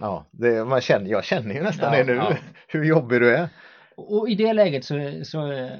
Ja, 0.00 0.26
det, 0.30 0.64
man 0.64 0.80
känner, 0.80 1.10
jag 1.10 1.24
känner 1.24 1.54
ju 1.54 1.62
nästan 1.62 1.92
Ja, 1.92 2.04
det 2.04 2.12
nu, 2.12 2.14
ja. 2.14 2.36
hur 2.68 2.84
jobbig 2.84 3.20
du 3.20 3.36
är. 3.36 3.48
Och 3.96 4.28
i 4.30 4.34
det 4.34 4.52
läget 4.52 4.84
så, 4.84 5.24
så 5.24 5.52
eh, 5.52 5.70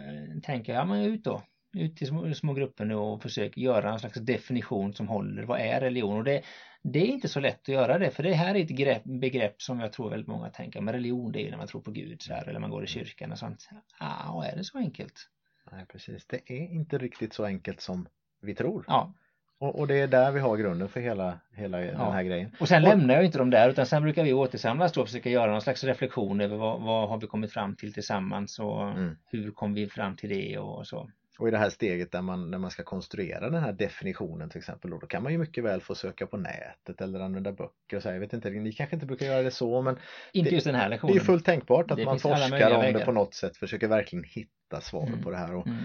tänker 0.42 0.72
jag, 0.72 0.80
ja 0.80 0.84
men 0.84 1.02
ut 1.02 1.24
då. 1.24 1.42
Ut 1.76 2.02
i 2.02 2.06
små, 2.06 2.34
små 2.34 2.54
grupper 2.54 2.84
nu 2.84 2.94
och 2.94 3.22
försök 3.22 3.56
göra 3.56 3.92
en 3.92 3.98
slags 3.98 4.18
definition 4.20 4.94
som 4.94 5.08
håller. 5.08 5.42
Vad 5.42 5.60
är 5.60 5.80
religion? 5.80 6.16
Och 6.16 6.24
det, 6.24 6.42
det 6.82 6.98
är 6.98 7.06
inte 7.06 7.28
så 7.28 7.40
lätt 7.40 7.60
att 7.60 7.68
göra 7.68 7.98
det 7.98 8.10
för 8.10 8.22
det 8.22 8.34
här 8.34 8.54
är 8.54 8.62
ett 8.62 8.68
grepp, 8.68 9.04
begrepp 9.04 9.62
som 9.62 9.80
jag 9.80 9.92
tror 9.92 10.10
väldigt 10.10 10.28
många 10.28 10.50
tänker. 10.50 10.80
Men 10.80 10.94
religion 10.94 11.32
det 11.32 11.40
är 11.40 11.44
ju 11.44 11.50
när 11.50 11.58
man 11.58 11.66
tror 11.66 11.80
på 11.80 11.90
Gud 11.90 12.22
så 12.22 12.32
här, 12.34 12.48
eller 12.48 12.60
man 12.60 12.70
går 12.70 12.84
i 12.84 12.86
kyrkan 12.86 13.32
och 13.32 13.38
sånt. 13.38 13.68
Ja, 14.00 14.44
är 14.52 14.56
det 14.56 14.64
så 14.64 14.78
enkelt? 14.78 15.28
Nej, 15.72 15.86
precis. 15.86 16.26
Det 16.26 16.50
är 16.50 16.74
inte 16.74 16.98
riktigt 16.98 17.32
så 17.32 17.44
enkelt 17.44 17.80
som 17.80 18.08
vi 18.42 18.54
tror. 18.54 18.84
Ja, 18.86 19.14
Och, 19.60 19.78
och 19.78 19.86
det 19.86 20.00
är 20.00 20.06
där 20.06 20.32
vi 20.32 20.40
har 20.40 20.56
grunden 20.56 20.88
för 20.88 21.00
hela, 21.00 21.38
hela 21.56 21.78
den 21.78 21.96
här 22.12 22.22
grejen. 22.22 22.56
och 22.60 22.68
sen 22.68 22.82
Och- 22.82 22.88
lämnar 22.88 23.14
jag 23.14 23.24
inte 23.24 23.38
dem 23.38 23.50
där 23.50 23.70
utan 23.70 23.86
sen 23.86 24.02
brukar 24.02 24.24
vi 24.24 24.32
återsamlas 24.32 24.92
då 24.92 25.00
och 25.00 25.06
försöka 25.06 25.30
göra 25.30 25.50
någon 25.52 25.62
slags 25.62 25.84
reflektion 25.84 26.40
över 26.40 26.56
vad, 26.56 26.80
vad 26.82 27.08
har 27.08 27.20
vi 27.20 27.26
kommit 27.26 27.52
fram 27.52 27.76
till 27.76 27.92
tillsammans 27.92 28.58
och 28.58 28.88
Mm. 28.90 29.16
hur 29.24 29.50
kom 29.50 29.74
vi 29.74 29.86
fram 29.88 30.16
till 30.16 30.28
det 30.28 30.58
och 30.58 30.86
så. 30.86 31.10
Och 31.38 31.48
i 31.48 31.50
det 31.50 31.58
här 31.58 31.70
steget 31.70 32.12
där 32.12 32.22
man, 32.22 32.50
när 32.50 32.58
man 32.58 32.70
ska 32.70 32.82
konstruera 32.82 33.50
den 33.50 33.62
här 33.62 33.72
definitionen 33.72 34.48
till 34.50 34.58
exempel, 34.58 34.90
då, 34.90 34.98
då 34.98 35.06
kan 35.06 35.22
man 35.22 35.32
ju 35.32 35.38
mycket 35.38 35.64
väl 35.64 35.80
få 35.80 35.94
söka 35.94 36.26
på 36.26 36.36
nätet 36.36 37.00
eller 37.00 37.20
använda 37.20 37.52
böcker 37.52 37.96
och 37.96 38.02
så. 38.02 38.08
här. 38.08 38.14
Jag 38.14 38.20
vet 38.20 38.32
inte, 38.32 38.50
ni 38.50 38.72
kanske 38.72 38.96
inte 38.96 39.06
brukar 39.06 39.26
göra 39.26 39.42
det 39.42 39.50
så, 39.50 39.82
men 39.82 39.98
Inte 40.32 40.50
Det- 40.50 40.54
just 40.54 40.66
den 40.66 40.74
här 40.74 40.82
det 40.82 40.86
är 40.86 40.90
lektionen. 40.90 41.20
fullt 41.20 41.44
tänkbart 41.44 41.90
att 41.90 41.96
Det 41.96 42.04
man 42.04 42.18
forskar 42.18 42.44
om 42.44 42.80
det 42.80 42.92
vägar. 42.92 43.04
på 43.04 43.12
något 43.12 43.34
sätt, 43.34 43.56
försöker 43.56 43.88
verkligen 43.88 44.24
hitta 44.24 44.80
svar 44.80 45.06
Mm. 45.06 45.22
på 45.22 45.30
det 45.30 45.36
här. 45.36 45.54
Och, 45.54 45.66
Mm. 45.66 45.78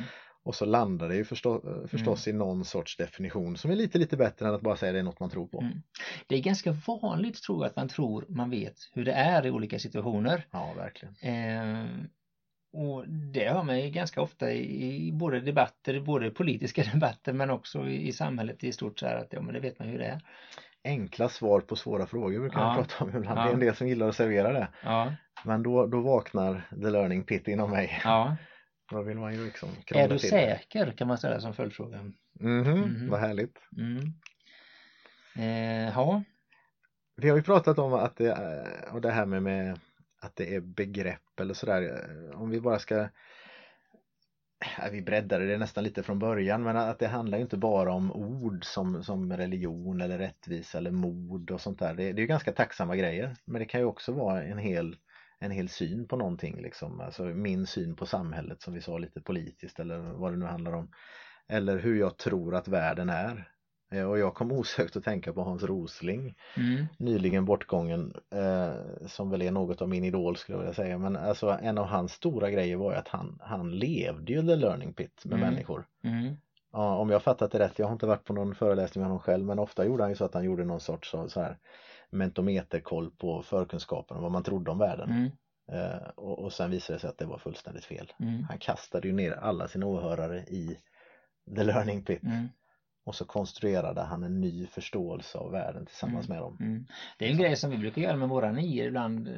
Och 0.44 0.56
så 0.56 0.66
landar 0.66 1.10
det 1.10 1.16
ju 1.16 1.26
förstå, 1.26 1.62
förstås 1.88 2.28
mm. 2.28 2.36
i 2.36 2.40
någon 2.40 2.66
sorts 2.66 2.98
definition 2.98 3.58
som 3.58 3.72
är 3.72 3.76
lite 3.76 3.98
lite 3.98 4.18
bättre 4.18 4.48
än 4.48 4.54
att 4.54 4.62
bara 4.62 4.76
säga 4.76 4.92
det 4.92 5.00
är 5.00 5.04
något 5.04 5.20
man 5.20 5.30
tror 5.30 5.48
på. 5.48 5.62
Mm. 5.62 5.82
Det 6.28 6.36
är 6.36 6.42
ganska 6.42 6.72
vanligt 6.88 7.44
tror 7.44 7.64
jag 7.64 7.70
att 7.70 7.76
man 7.76 7.88
tror 7.88 8.26
man 8.30 8.50
vet 8.50 8.76
hur 8.94 9.06
det 9.06 9.14
är 9.14 9.46
i 9.46 9.52
olika 9.52 9.80
situationer. 9.80 10.48
Ja, 10.52 10.74
verkligen. 10.78 11.16
Eh, 11.22 11.86
och 12.74 13.08
det 13.08 13.48
har 13.48 13.64
man 13.64 13.80
ju 13.80 13.90
ganska 13.90 14.22
ofta 14.22 14.52
i, 14.52 15.08
i 15.08 15.12
både 15.12 15.40
debatter, 15.40 16.00
både 16.00 16.30
politiska 16.30 16.84
debatter 16.94 17.34
men 17.34 17.50
också 17.50 17.88
i, 17.88 18.08
i 18.08 18.14
samhället 18.14 18.64
i 18.64 18.72
stort 18.72 19.00
så 19.00 19.08
här 19.08 19.16
att 19.16 19.34
ja 19.34 19.42
men 19.42 19.54
det 19.54 19.60
vet 19.60 19.80
man 19.80 19.88
hur 19.88 20.00
det 20.00 20.06
är. 20.06 20.22
Enkla 20.84 21.30
svar 21.30 21.60
på 21.60 21.76
svåra 21.76 22.06
frågor 22.06 22.40
brukar 22.40 22.60
ja. 22.60 22.68
jag 22.68 22.88
prata 22.88 23.04
om 23.04 23.10
ibland. 23.10 23.40
Ja. 23.40 23.44
Det 23.44 23.50
är 23.50 23.54
en 23.54 23.60
del 23.60 23.76
som 23.76 23.88
gillar 23.88 24.10
att 24.10 24.16
servera 24.16 24.54
det. 24.54 24.68
Ja. 24.84 25.14
Men 25.46 25.64
då, 25.64 25.88
då 25.88 26.02
vaknar 26.02 26.68
the 26.70 26.90
learning 26.90 27.24
pit 27.24 27.48
inom 27.48 27.72
mig. 27.72 28.02
Ja. 28.04 28.36
Då 28.94 29.02
vill 29.02 29.18
man 29.18 29.34
ju 29.34 29.46
liksom 29.46 29.70
Är 29.88 30.10
du 30.10 30.20
säker 30.20 30.92
kan 30.92 31.08
man 31.08 31.18
ställa 31.18 31.40
som 31.40 31.54
följdfråga. 31.54 31.98
Mhm, 31.98 32.14
mm 32.40 32.66
-hmm. 32.66 33.10
vad 33.10 33.20
härligt. 33.20 33.60
Mm. 33.78 34.14
Eh, 35.36 35.94
ja. 35.96 36.24
Vi 37.16 37.30
har 37.30 37.38
ju 37.38 37.44
pratat 37.44 37.80
om 37.80 37.94
att 37.94 38.16
det, 38.16 38.34
och 38.92 39.02
det 39.02 39.12
här 39.12 39.26
med, 39.26 39.44
med 39.44 39.80
att 40.20 40.36
det 40.36 40.56
är 40.56 40.60
begrepp 40.60 41.40
eller 41.40 41.54
sådär. 41.54 42.10
Om 42.34 42.50
vi 42.50 42.62
bara 42.62 42.80
ska 42.80 43.10
vi 44.92 45.02
breddade 45.02 45.48
det 45.48 45.58
nästan 45.58 45.84
lite 45.84 46.04
från 46.04 46.20
början 46.20 46.64
men 46.64 46.78
att 46.78 47.00
det 47.00 47.08
handlar 47.08 47.38
inte 47.38 47.58
bara 47.58 47.94
om 47.94 48.12
ord 48.12 48.66
som, 48.66 49.04
som 49.04 49.34
religion 49.34 50.02
eller 50.02 50.18
rättvisa 50.18 50.78
eller 50.78 50.92
mod 50.92 51.52
och 51.52 51.62
sånt 51.62 51.80
där. 51.80 51.94
Det, 51.94 52.04
det 52.04 52.20
är 52.20 52.22
ju 52.22 52.28
ganska 52.28 52.52
tacksamma 52.52 52.96
grejer 52.96 53.36
men 53.46 53.60
det 53.60 53.66
kan 53.66 53.82
ju 53.82 53.86
också 53.86 54.12
vara 54.12 54.44
en 54.44 54.58
hel 54.58 54.96
en 55.44 55.52
hel 55.52 55.70
syn 55.70 56.08
på 56.08 56.16
någonting 56.16 56.62
liksom, 56.62 57.02
alltså 57.02 57.24
min 57.24 57.68
syn 57.68 57.96
på 57.96 58.06
samhället 58.06 58.62
som 58.62 58.74
vi 58.74 58.82
sa 58.82 58.98
lite 58.98 59.22
politiskt 59.22 59.80
eller 59.80 60.00
vad 60.00 60.34
det 60.34 60.38
nu 60.38 60.46
handlar 60.46 60.74
om. 60.74 60.90
Eller 61.48 61.78
hur 61.78 62.00
jag 62.00 62.18
tror 62.18 62.56
att 62.56 62.68
världen 62.68 63.10
är. 63.10 63.50
Eh, 63.92 64.04
och 64.04 64.20
jag 64.20 64.34
kom 64.34 64.52
osökt 64.60 64.96
att 64.96 65.04
tänka 65.04 65.34
på 65.34 65.44
Hans 65.44 65.64
Rosling, 65.64 66.36
mm. 66.58 66.86
nyligen 66.98 67.46
bortgången, 67.46 68.14
eh, 68.36 69.08
som 69.08 69.30
väl 69.30 69.42
är 69.42 69.52
något 69.52 69.82
av 69.82 69.90
min 69.90 70.04
idol 70.04 70.38
skulle 70.38 70.56
jag 70.56 70.60
vilja 70.60 70.74
säga. 70.74 70.98
Men 70.98 71.16
alltså 71.16 71.60
en 71.62 71.78
av 71.78 71.86
hans 71.86 72.12
stora 72.12 72.52
grejer 72.52 72.78
var 72.78 72.92
ju 72.92 72.98
att 72.98 73.08
han, 73.08 73.40
han 73.42 73.72
levde 73.72 74.34
ju 74.34 74.42
the 74.42 74.56
learning 74.56 74.94
pit 74.94 75.26
med 75.26 75.38
mm. 75.38 75.50
människor. 75.50 75.86
Mm. 76.04 76.36
Ja, 76.74 76.98
om 76.98 77.10
jag 77.10 77.24
fattat 77.24 77.52
det 77.52 77.60
rätt, 77.60 77.80
jag 77.80 77.86
har 77.86 77.94
inte 77.94 78.06
varit 78.06 78.24
på 78.24 78.34
någon 78.34 78.56
föreläsning 78.56 79.02
med 79.02 79.10
honom 79.10 79.20
själv, 79.20 79.46
men 79.46 79.60
ofta 79.60 79.86
gjorde 79.86 80.04
han 80.04 80.10
ju 80.10 80.16
så 80.16 80.26
att 80.26 80.34
han 80.34 80.44
gjorde 80.44 80.66
någon 80.66 80.80
sorts 80.80 81.10
så, 81.10 81.30
så 81.30 81.42
här 81.42 81.58
mentometerkoll 82.10 83.12
på 83.12 83.44
förkunskapen 83.44 84.18
och 84.18 84.24
vad 84.24 84.32
man 84.32 84.44
trodde 84.44 84.72
om 84.72 84.78
världen. 84.78 85.10
Mm. 85.10 85.32
Eh, 85.72 86.08
och, 86.16 86.40
och 86.40 86.54
sen 86.54 86.72
visade 86.72 86.96
det 86.96 87.02
sig 87.02 87.10
att 87.10 87.18
det 87.18 87.26
var 87.26 87.38
fullständigt 87.38 87.86
fel. 87.86 88.14
Mm. 88.20 88.44
Han 88.44 88.58
kastade 88.58 89.08
ju 89.08 89.14
ner 89.14 89.32
alla 89.32 89.68
sina 89.68 89.86
åhörare 89.86 90.40
i 90.40 90.78
the 91.56 91.64
learning 91.64 92.04
pit. 92.04 92.24
Mm. 92.24 92.48
Och 93.06 93.16
så 93.16 93.26
konstruerade 93.26 94.02
han 94.02 94.24
en 94.24 94.42
ny 94.42 94.68
förståelse 94.68 95.38
av 95.38 95.52
världen 95.52 95.86
tillsammans 95.86 96.26
mm. 96.26 96.36
med 96.36 96.44
dem. 96.44 96.58
Mm. 96.60 96.86
Det 97.18 97.26
är 97.26 97.30
en 97.30 97.38
grej 97.38 97.56
som 97.56 97.70
vi 97.70 97.78
brukar 97.78 98.02
göra 98.02 98.16
med 98.16 98.30
våra 98.30 98.52
nior 98.52 98.88
ibland. 98.88 99.30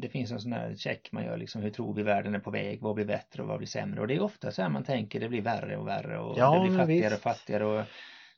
Det 0.00 0.08
finns 0.08 0.32
en 0.32 0.40
sån 0.40 0.52
här 0.52 0.74
check 0.76 1.12
man 1.12 1.24
gör 1.24 1.36
liksom 1.36 1.62
hur 1.62 1.70
tror 1.70 1.94
vi 1.94 2.02
världen 2.02 2.34
är 2.34 2.38
på 2.38 2.50
väg, 2.50 2.80
vad 2.82 2.94
blir 2.94 3.04
bättre 3.04 3.42
och 3.42 3.48
vad 3.48 3.58
blir 3.58 3.68
sämre 3.68 4.00
och 4.00 4.06
det 4.06 4.14
är 4.14 4.22
ofta 4.22 4.50
så 4.50 4.62
här 4.62 4.68
man 4.68 4.84
tänker 4.84 5.20
det 5.20 5.28
blir 5.28 5.42
värre 5.42 5.76
och 5.76 5.86
värre 5.86 6.18
och 6.18 6.38
ja, 6.38 6.54
det 6.54 6.68
blir 6.68 6.78
fattigare 6.78 7.10
visst. 7.10 7.16
och 7.16 7.32
fattigare 7.32 7.64
och 7.64 7.84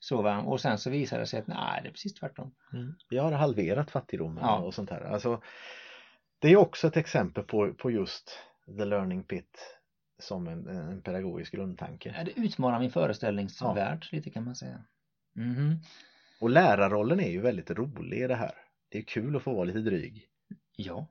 så 0.01 0.23
va? 0.23 0.39
och 0.39 0.61
sen 0.61 0.79
så 0.79 0.91
visar 0.91 1.19
det 1.19 1.27
sig 1.27 1.41
att 1.41 1.47
nej 1.47 1.81
det 1.83 1.89
är 1.89 1.93
precis 1.93 2.15
tvärtom. 2.15 2.55
Mm. 2.73 2.95
Vi 3.11 3.19
har 3.19 3.33
halverat 3.33 3.91
fattigdomen 3.91 4.45
ja. 4.45 4.59
och 4.59 4.75
sånt 4.75 4.91
här. 4.91 5.01
Alltså, 5.01 5.43
det 6.39 6.49
är 6.49 6.57
också 6.57 6.87
ett 6.87 6.97
exempel 6.97 7.45
på, 7.45 7.75
på 7.75 7.91
just 7.91 8.39
the 8.79 8.85
learning 8.85 9.23
pit 9.23 9.78
som 10.19 10.49
en, 10.49 10.69
en 10.69 11.03
pedagogisk 11.03 11.53
grundtanke. 11.53 12.15
Ja, 12.19 12.25
det 12.25 12.41
utmanar 12.41 12.81
min 12.81 12.91
föreställningsvärld 12.91 14.09
ja. 14.11 14.17
lite 14.17 14.31
kan 14.31 14.45
man 14.45 14.55
säga. 14.55 14.85
Mm 15.37 15.55
-hmm. 15.55 15.77
Och 16.41 16.51
lärarrollen 16.51 17.21
är 17.21 17.31
ju 17.31 17.41
väldigt 17.41 17.71
rolig 17.71 18.19
i 18.19 18.27
det 18.27 18.35
här. 18.35 18.55
Det 18.89 18.99
är 18.99 19.03
kul 19.03 19.37
att 19.37 19.43
få 19.43 19.55
vara 19.55 19.65
lite 19.65 19.79
dryg. 19.79 20.27
Ja. 20.77 21.07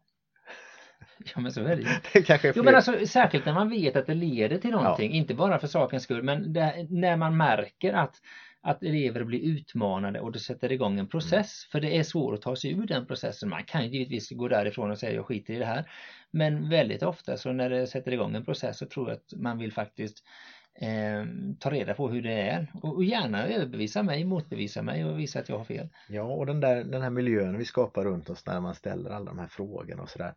Ja 1.36 1.41
men 1.41 1.52
så 1.52 1.62
är 1.62 1.76
det 1.76 1.82
ju. 1.82 1.88
det 2.13 2.22
kanske 2.22 2.50
är 2.50 2.54
jo 2.56 2.63
men 2.63 2.76
alltså 2.76 3.06
särskilt 3.08 3.46
när 3.46 3.54
man 3.54 3.70
vet 3.70 3.96
att 3.96 4.06
det 4.06 4.13
leder 4.13 4.58
till 4.58 4.72
någonting, 4.72 5.12
ja. 5.12 5.17
inte 5.17 5.34
bara 5.34 5.60
för 5.60 5.67
sakens 5.67 6.04
skull 6.04 6.24
men 6.24 6.54
det, 6.54 6.88
när 6.89 7.17
man 7.17 7.38
märker 7.38 7.93
att 7.93 8.22
att 8.68 8.84
elever 8.84 9.24
blir 9.24 9.40
utmanade 9.40 10.20
och 10.20 10.32
det 10.32 10.40
sätter 10.40 10.72
igång 10.72 11.00
en 11.00 11.08
process. 11.08 11.34
Mm. 11.34 11.72
För 11.72 11.80
det 11.82 11.98
är 11.98 12.04
svårt 12.04 12.34
att 12.34 12.42
ta 12.42 12.56
sig 12.56 12.72
ur 12.72 12.86
den 12.86 13.06
processen. 13.06 13.50
Man 13.50 13.64
kan 13.64 13.90
givetvis 13.90 14.30
gå 14.30 14.48
därifrån 14.48 14.92
och 14.92 15.00
säga 15.00 15.14
jag 15.14 15.26
skiter 15.26 15.54
i 15.54 15.58
det 15.58 15.66
här. 15.66 15.92
Men 16.32 16.70
väldigt 16.70 17.04
ofta 17.04 17.38
så 17.38 17.52
när 17.52 17.70
det 17.70 17.88
sätter 17.88 18.12
igång 18.12 18.36
en 18.36 18.46
process 18.46 18.78
så 18.78 18.86
tror 18.86 19.10
jag 19.10 19.16
att 19.16 19.34
man 19.42 19.58
vill 19.58 19.74
faktiskt 19.74 20.24
eh, 20.82 21.26
ta 21.60 21.70
reda 21.70 21.94
på 21.94 22.10
hur 22.10 22.22
det 22.22 22.42
är 22.42 22.68
och, 22.74 23.04
gärna 23.04 23.48
överbevisa 23.48 24.04
mig, 24.04 24.26
motbevisa 24.26 24.82
mig 24.82 25.06
och 25.06 25.20
visa 25.20 25.40
att 25.40 25.50
jag 25.50 25.58
har 25.58 25.66
fel. 25.66 25.90
Ja 26.10 26.24
och 26.24 26.46
den 26.46 26.60
där 26.60 26.84
den 26.84 27.02
här 27.02 27.10
miljön 27.10 27.58
vi 27.58 27.66
skapar 27.66 28.04
runt 28.04 28.30
oss 28.30 28.46
när 28.46 28.60
man 28.60 28.76
ställer 28.76 29.10
alla 29.10 29.26
de 29.26 29.40
här 29.40 29.48
frågorna 29.48 30.02
och 30.04 30.10
sådär. 30.10 30.34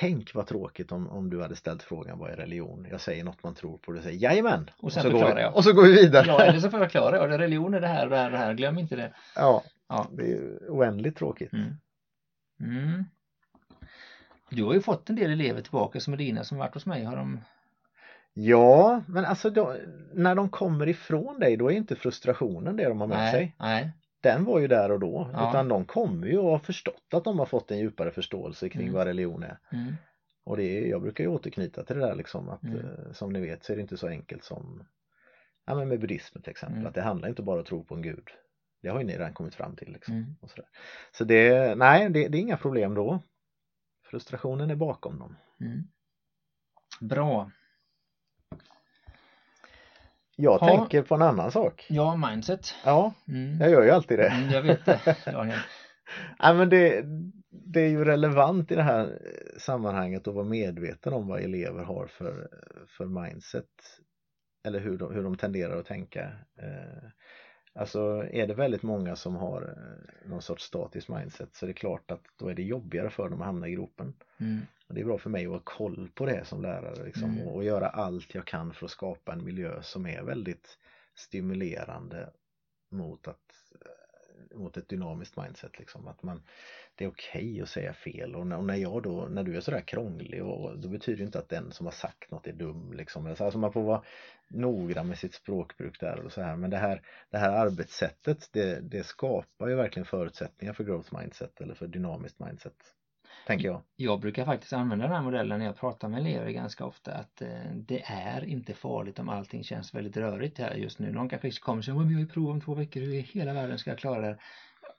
Tänk 0.00 0.34
vad 0.34 0.46
tråkigt 0.46 0.92
om, 0.92 1.08
om 1.08 1.30
du 1.30 1.42
hade 1.42 1.56
ställt 1.56 1.82
frågan 1.82 2.18
vad 2.18 2.30
är 2.30 2.36
religion? 2.36 2.86
Jag 2.90 3.00
säger 3.00 3.24
något 3.24 3.42
man 3.42 3.54
tror 3.54 3.78
på 3.78 3.88
och 3.88 3.94
du 3.94 4.02
säger 4.02 4.18
jajamän! 4.18 4.70
Och 4.78 4.92
sen 4.92 5.06
och 5.06 5.12
så 5.12 5.18
förklarar 5.18 5.40
jag. 5.40 5.56
Och 5.56 5.64
så 5.64 5.72
går 5.72 5.82
vi 5.82 5.92
vidare. 5.92 6.26
Ja, 6.26 6.42
eller 6.42 6.60
så 6.60 6.70
förklarar 6.70 7.16
jag. 7.16 7.40
Religion 7.40 7.74
är 7.74 7.80
det 7.80 7.86
här, 7.86 8.08
det 8.08 8.16
här, 8.16 8.30
det 8.30 8.36
här. 8.36 8.54
Glöm 8.54 8.78
inte 8.78 8.96
det. 8.96 9.12
Ja, 9.36 9.62
ja. 9.88 10.06
det 10.12 10.32
är 10.32 10.58
oändligt 10.68 11.16
tråkigt. 11.16 11.52
Mm. 11.52 11.76
Mm. 12.60 13.04
Du 14.50 14.64
har 14.64 14.74
ju 14.74 14.80
fått 14.80 15.10
en 15.10 15.16
del 15.16 15.30
elever 15.30 15.60
tillbaka 15.60 16.00
som 16.00 16.12
är 16.12 16.16
dina 16.16 16.44
som 16.44 16.58
varit 16.58 16.74
hos 16.74 16.86
mig. 16.86 17.04
Har 17.04 17.16
de 17.16 17.40
Ja, 18.32 19.02
men 19.06 19.24
alltså 19.24 19.50
då, 19.50 19.76
när 20.12 20.34
de 20.34 20.48
kommer 20.48 20.88
ifrån 20.88 21.40
dig 21.40 21.56
då 21.56 21.70
är 21.70 21.76
inte 21.76 21.96
frustrationen 21.96 22.76
det 22.76 22.88
de 22.88 23.00
har 23.00 23.06
med 23.06 23.18
nej, 23.18 23.32
sig. 23.32 23.54
Nej 23.58 23.92
den 24.26 24.44
var 24.44 24.58
ju 24.58 24.68
där 24.68 24.90
och 24.90 25.00
då. 25.00 25.30
Ja. 25.32 25.50
Utan 25.50 25.68
de 25.68 25.84
kommer 25.84 26.26
ju 26.26 26.38
och 26.38 26.50
har 26.50 26.58
förstått 26.58 27.14
att 27.14 27.24
de 27.24 27.38
har 27.38 27.46
fått 27.46 27.70
en 27.70 27.78
djupare 27.78 28.10
förståelse 28.10 28.68
kring 28.68 28.82
mm. 28.82 28.94
vad 28.94 29.06
religion 29.06 29.42
är. 29.42 29.58
Mm. 29.72 29.94
Och 30.44 30.56
det 30.56 30.62
är, 30.62 30.86
jag 30.86 31.02
brukar 31.02 31.24
ju 31.24 31.30
återknyta 31.30 31.84
till 31.84 31.96
det 31.96 32.06
där 32.06 32.14
liksom 32.14 32.48
att 32.48 32.62
mm. 32.62 32.78
Eh, 32.78 33.12
som 33.12 33.32
ni 33.32 33.40
vet 33.40 33.64
så 33.64 33.72
är 33.72 33.76
det 33.76 33.82
inte 33.82 33.96
så 33.96 34.08
enkelt 34.08 34.44
som 34.44 34.84
ja, 35.66 35.74
men 35.74 35.88
med 35.88 36.00
buddhismen 36.00 36.42
till 36.42 36.50
exempel. 36.50 36.78
Mm. 36.78 36.88
Att 36.88 36.94
det 36.94 37.02
handlar 37.02 37.28
inte 37.28 37.42
bara 37.42 37.56
om 37.56 37.60
att 37.60 37.66
tro 37.66 37.84
på 37.84 37.94
en 37.94 38.02
gud. 38.02 38.28
Det 38.82 38.88
har 38.88 38.98
ju 38.98 39.06
ni 39.06 39.12
redan 39.12 39.34
kommit 39.34 39.54
fram 39.54 39.76
till. 39.76 39.92
Liksom, 39.92 40.14
mm. 40.14 40.36
och 40.40 40.50
sådär. 40.50 40.68
Så 41.12 41.24
det, 41.24 41.74
nej, 41.74 42.10
det, 42.10 42.28
det, 42.28 42.38
är 42.38 42.40
inga 42.40 42.56
problem 42.56 42.94
då. 42.94 43.22
Frustrationen 44.10 44.70
är 44.70 44.76
bakom 44.76 45.18
dem. 45.18 45.36
Mm. 45.60 45.82
Bra. 47.00 47.50
Jag 50.36 50.58
ha. 50.58 50.68
tänker 50.68 51.02
på 51.02 51.14
en 51.14 51.22
annan 51.22 51.52
sak. 51.52 51.86
Ja, 51.88 52.16
mindset. 52.16 52.74
Ja, 52.84 53.14
mm. 53.28 53.60
jag 53.60 53.70
gör 53.70 53.82
ju 53.82 53.90
alltid 53.90 54.18
det. 54.18 54.28
Mm, 54.28 54.50
jag 54.50 54.62
vet 54.62 54.84
det, 54.84 55.16
Daniel. 55.24 55.58
Nej, 56.42 56.54
men 56.54 56.68
det, 56.68 57.04
det 57.50 57.80
är 57.80 57.88
ju 57.88 58.04
relevant 58.04 58.70
i 58.70 58.74
det 58.74 58.82
här 58.82 59.18
sammanhanget 59.58 60.28
att 60.28 60.34
vara 60.34 60.44
medveten 60.44 61.12
om 61.12 61.28
vad 61.28 61.40
elever 61.40 61.84
har 61.84 62.06
för, 62.06 62.48
för 62.88 63.04
mindset 63.04 63.64
eller 64.66 64.80
hur 64.80 64.98
de, 64.98 65.14
hur 65.14 65.22
de 65.22 65.36
tenderar 65.36 65.78
att 65.78 65.86
tänka. 65.86 66.32
Alltså 67.76 68.28
är 68.30 68.46
det 68.46 68.54
väldigt 68.54 68.82
många 68.82 69.16
som 69.16 69.36
har 69.36 69.62
eh, 69.62 70.28
någon 70.30 70.42
sorts 70.42 70.64
statisk 70.64 71.08
mindset 71.08 71.54
så 71.54 71.66
är 71.66 71.68
det 71.68 71.74
klart 71.74 72.10
att 72.10 72.24
då 72.36 72.48
är 72.48 72.54
det 72.54 72.62
jobbigare 72.62 73.10
för 73.10 73.28
dem 73.28 73.40
att 73.40 73.46
hamna 73.46 73.68
i 73.68 73.72
gropen. 73.72 74.14
Mm. 74.38 74.60
Och 74.88 74.94
det 74.94 75.00
är 75.00 75.04
bra 75.04 75.18
för 75.18 75.30
mig 75.30 75.46
att 75.46 75.52
ha 75.52 75.60
koll 75.64 76.10
på 76.14 76.26
det 76.26 76.44
som 76.44 76.62
lärare 76.62 77.04
liksom, 77.04 77.30
mm. 77.30 77.46
och, 77.46 77.54
och 77.54 77.64
göra 77.64 77.88
allt 77.88 78.34
jag 78.34 78.46
kan 78.46 78.74
för 78.74 78.84
att 78.84 78.90
skapa 78.90 79.32
en 79.32 79.44
miljö 79.44 79.82
som 79.82 80.06
är 80.06 80.22
väldigt 80.22 80.78
stimulerande 81.14 82.30
mot 82.90 83.28
att 83.28 83.52
eh, 83.80 84.58
mot 84.58 84.76
ett 84.76 84.88
dynamiskt 84.88 85.36
mindset 85.36 85.78
liksom 85.78 86.08
att 86.08 86.22
man 86.22 86.42
det 86.96 87.04
är 87.04 87.08
okej 87.08 87.50
okay 87.52 87.62
att 87.62 87.68
säga 87.68 87.92
fel 87.92 88.34
och 88.34 88.46
när, 88.46 88.56
och 88.56 88.64
när 88.64 88.74
jag 88.74 89.02
då 89.02 89.26
när 89.30 89.42
du 89.42 89.56
är 89.56 89.60
sådär 89.60 89.80
krånglig 89.80 90.44
och 90.44 90.78
då 90.78 90.88
betyder 90.88 91.18
det 91.18 91.24
inte 91.24 91.38
att 91.38 91.48
den 91.48 91.72
som 91.72 91.86
har 91.86 91.92
sagt 91.92 92.30
något 92.30 92.46
är 92.46 92.52
dum 92.52 92.92
liksom 92.92 93.26
alltså 93.26 93.58
man 93.58 93.72
får 93.72 93.82
vara 93.82 94.02
noggrann 94.48 95.08
med 95.08 95.18
sitt 95.18 95.34
språkbruk 95.34 96.00
där 96.00 96.24
och 96.24 96.32
så 96.32 96.42
här 96.42 96.56
men 96.56 96.70
det 96.70 96.76
här 96.76 97.02
det 97.30 97.38
här 97.38 97.50
arbetssättet 97.50 98.48
det, 98.52 98.80
det 98.80 99.06
skapar 99.06 99.68
ju 99.68 99.74
verkligen 99.74 100.06
förutsättningar 100.06 100.72
för 100.72 100.84
growth 100.84 101.18
mindset 101.18 101.60
eller 101.60 101.74
för 101.74 101.86
dynamiskt 101.86 102.38
mindset 102.38 102.74
tänker 103.46 103.68
jag. 103.68 103.82
Jag 103.96 104.20
brukar 104.20 104.44
faktiskt 104.44 104.72
använda 104.72 105.04
den 105.04 105.14
här 105.14 105.22
modellen 105.22 105.58
när 105.58 105.66
jag 105.66 105.76
pratar 105.76 106.08
med 106.08 106.20
elever 106.20 106.50
ganska 106.50 106.84
ofta 106.84 107.12
att 107.12 107.42
eh, 107.42 107.48
det 107.74 108.02
är 108.06 108.44
inte 108.44 108.74
farligt 108.74 109.18
om 109.18 109.28
allting 109.28 109.64
känns 109.64 109.94
väldigt 109.94 110.16
rörigt 110.16 110.58
här 110.58 110.74
just 110.74 110.98
nu. 110.98 111.12
Någon 111.12 111.28
kanske 111.28 111.50
kommer 111.50 111.78
och 111.78 111.84
säger 111.84 111.98
vi 111.98 112.14
har 112.14 112.20
ju 112.20 112.26
prov 112.26 112.50
om 112.50 112.60
två 112.60 112.74
veckor, 112.74 113.00
hur 113.00 113.14
i 113.14 113.20
hela 113.20 113.52
världen 113.52 113.78
ska 113.78 113.90
jag 113.90 113.98
klara 113.98 114.20
det? 114.20 114.38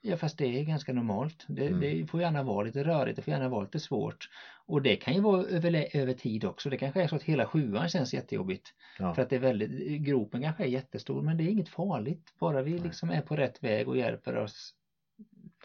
Ja 0.02 0.18
fast 0.18 0.38
det 0.38 0.60
är 0.60 0.64
ganska 0.64 0.94
normalt. 0.94 1.46
Det, 1.48 1.68
mm. 1.68 1.80
det, 1.80 2.08
får 2.08 2.22
gärna 2.22 2.44
vara 2.44 2.66
lite 2.66 2.84
rörigt, 2.84 3.16
det 3.16 3.22
får 3.22 3.32
gärna 3.32 3.50
vara 3.50 3.64
lite 3.64 3.80
svårt. 3.80 4.30
Och 4.66 4.82
det 4.82 4.96
kan 4.96 5.14
ju 5.14 5.22
vara 5.22 5.44
över, 5.44 5.98
över 5.98 6.14
tid 6.14 6.46
också. 6.46 6.70
Det 6.70 6.78
kanske 6.78 7.04
är 7.04 7.08
så 7.08 7.16
att 7.16 7.24
hela 7.24 7.46
sjuan 7.46 7.90
känns 7.90 8.14
jättejobbigt. 8.14 8.74
Ja. 9.00 9.14
För 9.14 9.22
att 9.22 9.30
det 9.30 9.36
är 9.36 9.40
väldigt, 9.40 10.02
gropen 10.02 10.42
kanske 10.42 10.64
är 10.64 10.68
jättestor 10.68 11.22
men 11.22 11.38
det 11.38 11.44
är 11.44 11.50
inget 11.50 11.70
farligt. 11.70 12.34
Bara 12.40 12.62
vi 12.62 12.80
liksom 12.80 13.10
är 13.10 13.22
på 13.22 13.36
rätt 13.36 13.64
väg 13.64 13.88
och 13.88 13.98
hjälper 13.98 14.36
oss 14.36 14.74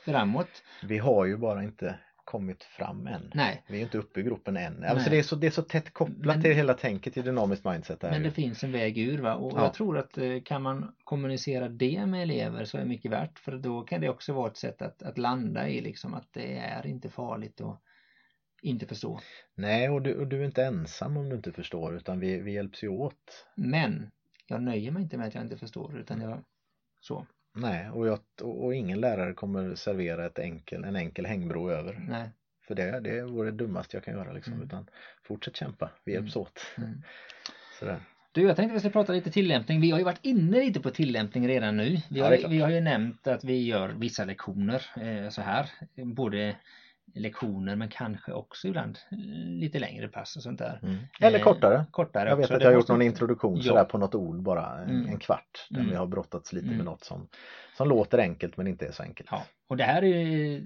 framåt. 0.05 0.63
Vi 0.83 0.99
har 0.99 1.25
ju 1.25 1.37
bara 1.37 1.63
inte 1.63 1.99
kommit 2.33 2.65
fram 2.65 3.07
än. 3.07 3.31
Nej. 3.35 3.63
Vi 3.69 3.79
är 3.79 3.83
inte 3.83 3.99
uppe 3.99 4.21
i 4.21 4.23
gropen 4.23 4.57
än. 4.57 4.85
Alltså 4.85 5.11
det, 5.11 5.19
är 5.19 5.23
så, 5.23 5.37
det 5.37 5.47
är 5.47 5.51
så 5.51 5.63
tätt 5.63 5.93
kopplat 5.93 6.37
Men- 6.37 6.43
till 6.43 6.53
hela 6.55 6.75
tänket 6.75 7.17
i 7.17 7.23
dynamiskt 7.23 7.65
mindset. 7.65 8.01
Där. 8.01 8.11
Men 8.11 8.23
det 8.23 8.31
finns 8.31 8.65
en 8.65 8.73
väg 8.73 8.99
ur 8.99 9.19
va? 9.19 9.35
och 9.35 9.59
Ja. 9.59 9.63
jag 9.63 9.75
tror 9.75 9.99
att 9.99 10.19
eh, 10.19 10.43
kan 10.45 10.63
man 10.63 10.95
kommunicera 11.05 11.69
det 11.69 12.07
med 12.07 12.23
elever 12.23 12.65
så 12.65 12.77
är 12.77 12.83
det 12.83 12.89
mycket 12.89 13.11
värt 13.11 13.39
för 13.39 13.53
då 13.59 13.83
kan 13.83 14.01
det 14.01 14.09
också 14.09 14.33
vara 14.33 14.51
ett 14.51 14.57
sätt 14.57 14.83
att, 14.83 15.03
att 15.03 15.19
landa 15.19 15.69
i 15.69 15.81
liksom 15.81 16.15
att 16.15 16.29
det 16.33 16.57
är 16.59 16.87
inte 16.87 17.09
farligt 17.11 17.61
att 17.61 17.81
inte 18.63 18.87
förstå. 18.87 19.21
Nej, 19.55 19.89
och 19.89 20.03
du, 20.03 20.15
och 20.21 20.27
du 20.27 20.41
är 20.41 20.45
inte 20.45 20.65
ensam 20.65 21.17
om 21.17 21.29
du 21.29 21.37
inte 21.37 21.53
förstår 21.53 21.97
utan 21.97 22.21
vi, 22.21 22.41
vi 22.41 22.53
hjälps 22.53 22.85
ju 22.85 22.89
åt. 22.89 23.47
Men 23.57 24.11
jag 24.47 24.63
nöjer 24.63 24.91
mig 24.91 25.03
inte 25.03 25.17
med 25.17 25.27
att 25.29 25.35
jag 25.35 25.45
inte 25.45 25.57
förstår 25.57 25.99
utan 25.99 26.21
jag 26.21 26.45
så. 27.01 27.27
Nej, 27.55 27.91
och, 27.91 28.07
jag, 28.07 28.19
och, 28.43 28.75
ingen 28.75 29.01
lärare 29.01 29.33
kommer 29.33 29.75
servera 29.75 30.27
ett 30.27 30.39
enkel, 30.39 30.85
en 30.85 30.97
enkel 30.97 31.27
hängbro 31.27 31.71
över. 31.71 32.05
Nej. 32.09 32.31
För 32.67 32.75
det, 32.75 33.01
det 33.01 33.23
vore 33.23 33.51
det 33.51 33.57
dummaste 33.57 33.97
jag 33.97 34.05
kan 34.05 34.15
göra 34.15 34.33
liksom. 34.33 34.53
Mm. 34.53 34.65
Utan 34.67 34.87
fortsätt 35.23 35.57
kämpa, 35.57 35.91
vi 36.05 36.13
hjälps 36.13 36.37
åt. 36.37 36.61
Mm. 36.79 37.03
Sådär. 37.79 38.01
Du, 38.33 38.43
jag 38.43 38.57
tänkte 38.57 38.75
vi 38.75 38.79
skulle 38.81 38.93
prata 38.93 39.13
lite 39.13 39.31
tillämpning. 39.31 39.81
Vi 39.81 39.91
har 39.91 39.99
ju 39.99 40.05
varit 40.05 40.21
inne 40.23 40.59
lite 40.61 40.81
på 40.81 40.91
tillämpning 40.91 41.49
redan 41.49 41.77
nu. 41.77 41.91
Vi 42.11 42.19
Ja, 42.19 42.25
har, 42.25 42.37
klart. 42.37 42.53
vi 42.53 42.59
har 42.59 42.71
ju 42.71 42.81
nämnt 42.81 43.27
att 43.27 43.45
vi 43.45 43.67
gör 43.67 43.89
vissa 43.89 44.25
lektioner 44.25 44.85
eh, 45.01 45.29
så 45.29 45.43
här. 45.43 45.71
Både 45.95 46.57
lektioner 47.15 47.77
men 47.77 47.89
kanske 47.89 48.33
också 48.33 48.69
ibland 48.69 48.99
eh, 49.11 49.19
lite 49.51 49.79
längre 49.79 50.09
pass 50.09 50.37
och 50.37 50.43
sånt 50.43 50.59
där. 50.59 50.79
Mm. 50.83 50.97
Eller 51.21 51.39
Eh, 51.39 51.45
kortare. 51.45 51.85
Kortare 51.91 52.29
Jag 52.29 52.37
vet 52.37 52.45
också. 52.45 52.55
att 52.55 52.61
Det 52.61 52.65
jag 52.65 52.71
har 52.71 52.77
gjort 52.77 52.89
någon 52.89 53.03
introduktion 53.03 53.57
Ja. 53.57 53.63
sådär 53.63 53.85
på 53.85 53.99
något 53.99 54.15
ord 54.15 54.43
bara, 54.43 54.79
en, 54.79 54.91
Mm. 54.91 55.09
en 55.09 55.19
kvart. 55.19 55.67
Där 55.71 55.79
Mm. 55.81 55.91
vi 55.91 55.97
har 55.97 56.07
brottats 56.07 56.53
lite 56.53 56.65
Mm. 56.67 56.77
med 56.77 56.87
något 56.87 57.05
som, 57.05 57.29
som 57.77 57.89
låter 57.89 58.19
enkelt 58.19 58.57
men 58.57 58.67
inte 58.67 58.87
är 58.87 58.93
så 58.93 59.03
enkelt. 59.03 59.29
Ja, 59.33 59.43
och 59.69 59.77
det 59.77 59.85
här 59.85 60.03
är 60.05 60.07
ju 60.07 60.57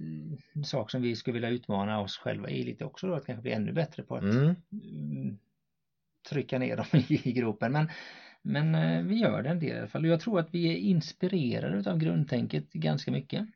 en 0.55 0.65
sak 0.65 0.91
som 0.91 1.03
vi 1.03 1.17
skulle 1.17 1.35
vilja 1.35 1.49
utmana 1.49 2.01
oss 2.01 2.17
själva 2.19 2.49
i 2.51 2.63
lite 2.65 2.85
också 2.85 3.07
då, 3.07 3.15
att 3.15 3.27
kanske 3.27 3.43
bli 3.43 3.53
ännu 3.53 3.73
bättre 3.73 4.03
på 4.03 4.17
att 4.17 4.23
Mm. 4.23 4.55
mm, 4.73 5.39
trycka 6.29 6.59
ner 6.59 6.77
dem 6.77 6.87
i 7.09 7.33
gropen. 7.33 7.73
Men, 7.73 7.89
men 8.43 8.75
eh, 8.75 9.03
vi 9.03 9.15
gör 9.17 9.43
det 9.43 9.49
en 9.49 9.61
del 9.61 9.77
i 9.77 9.79
alla 9.79 9.89
fall 9.89 10.05
och 10.05 10.11
jag 10.11 10.21
tror 10.21 10.41
att 10.41 10.49
vi 10.53 10.73
är 10.73 10.77
inspirerade 10.77 11.91
av 11.91 11.99
grundtänket 11.99 12.73
ganska 12.73 13.11
mycket. 13.11 13.47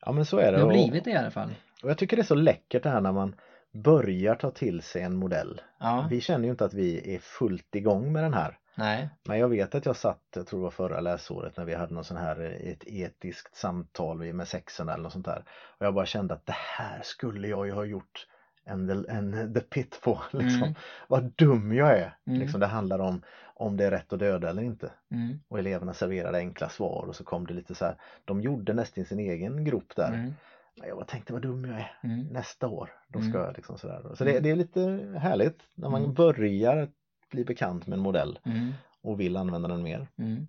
Ja 0.00 0.12
men 0.12 0.24
så 0.24 0.38
är 0.38 0.52
det. 0.52 0.58
Vi 0.58 0.62
har 0.62 0.72
blivit 0.72 1.04
det 1.04 1.10
i 1.10 1.16
alla 1.16 1.30
fall. 1.30 1.54
Och 1.86 1.90
jag 1.90 1.98
tycker 1.98 2.16
det 2.16 2.22
är 2.22 2.24
så 2.24 2.34
läckert 2.34 2.82
det 2.82 2.90
här 2.90 3.00
när 3.00 3.12
man 3.12 3.34
börjar 3.72 4.34
ta 4.34 4.50
till 4.50 4.82
sig 4.82 5.02
en 5.02 5.16
modell. 5.16 5.60
Ja, 5.78 6.06
Vi 6.10 6.20
känner 6.20 6.44
ju 6.44 6.50
inte 6.50 6.64
att 6.64 6.74
vi 6.74 7.14
är 7.14 7.18
fullt 7.18 7.74
igång 7.74 8.12
med 8.12 8.22
den 8.24 8.34
här. 8.34 8.58
nej, 8.74 9.08
Men 9.28 9.38
jag 9.38 9.48
vet 9.48 9.74
att 9.74 9.86
jag 9.86 9.96
satt, 9.96 10.22
jag 10.34 10.46
tror 10.46 10.60
det 10.60 10.64
var 10.64 10.70
förra 10.70 11.00
läsåret 11.00 11.56
när 11.56 11.64
vi 11.64 11.74
hade 11.74 11.94
någon 11.94 12.04
sån 12.04 12.16
här 12.16 12.40
ett 12.64 12.84
etiskt 12.86 13.56
samtal 13.56 14.32
med 14.32 14.48
sexorna 14.48 14.92
eller 14.92 15.02
något 15.02 15.12
sånt 15.12 15.24
där. 15.24 15.44
Och 15.78 15.86
jag 15.86 15.94
bara 15.94 16.06
kände 16.06 16.34
att 16.34 16.46
det 16.46 16.56
här 16.56 17.00
skulle 17.02 17.48
jag 17.48 17.66
ju 17.66 17.72
ha 17.72 17.84
gjort 17.84 18.26
en, 18.64 19.06
en 19.08 19.54
the 19.54 19.60
pit 19.60 20.00
på. 20.02 20.22
Liksom. 20.30 20.62
Mm. 20.62 20.74
Vad 21.08 21.32
dum 21.36 21.72
jag 21.72 21.98
är. 21.98 22.16
Mm. 22.26 22.40
Liksom, 22.40 22.60
det 22.60 22.66
handlar 22.66 22.98
om 22.98 23.22
om 23.54 23.76
det 23.76 23.84
är 23.84 23.90
rätt 23.90 24.12
att 24.12 24.18
döda 24.18 24.50
eller 24.50 24.62
inte. 24.62 24.90
mm, 25.10 25.40
Och 25.48 25.58
eleverna 25.58 25.94
serverade 25.94 26.38
enkla 26.38 26.68
svar 26.68 27.04
och 27.08 27.16
så 27.16 27.24
kom 27.24 27.46
det 27.46 27.54
lite 27.54 27.74
så 27.74 27.84
här. 27.84 27.96
De 28.24 28.40
gjorde 28.40 28.72
nästan 28.72 29.04
sin 29.04 29.18
egen 29.18 29.64
grop 29.64 29.96
där. 29.96 30.32
Mm, 30.76 30.88
jag 30.88 31.06
tänkte 31.06 31.32
vad 31.32 31.42
dum 31.42 31.64
jag 31.64 31.80
är. 31.80 31.98
mm, 32.02 32.26
Nästa 32.26 32.66
år, 32.68 32.90
då 33.08 33.18
Mm. 33.18 33.30
ska 33.30 33.38
jag 33.38 33.56
liksom 33.56 33.78
sådär. 33.78 34.14
Så 34.14 34.24
det, 34.24 34.40
det 34.40 34.50
är 34.50 34.56
lite 34.56 34.80
härligt 35.20 35.62
när 35.74 35.88
man 35.88 36.00
Mm. 36.02 36.14
börjar 36.14 36.88
bli 37.30 37.44
bekant 37.44 37.86
med 37.86 37.96
en 37.96 38.02
modell 38.02 38.38
mm. 38.44 38.72
och 39.02 39.20
vill 39.20 39.36
använda 39.36 39.68
den 39.68 39.82
mer. 39.82 40.06
Mm. 40.18 40.46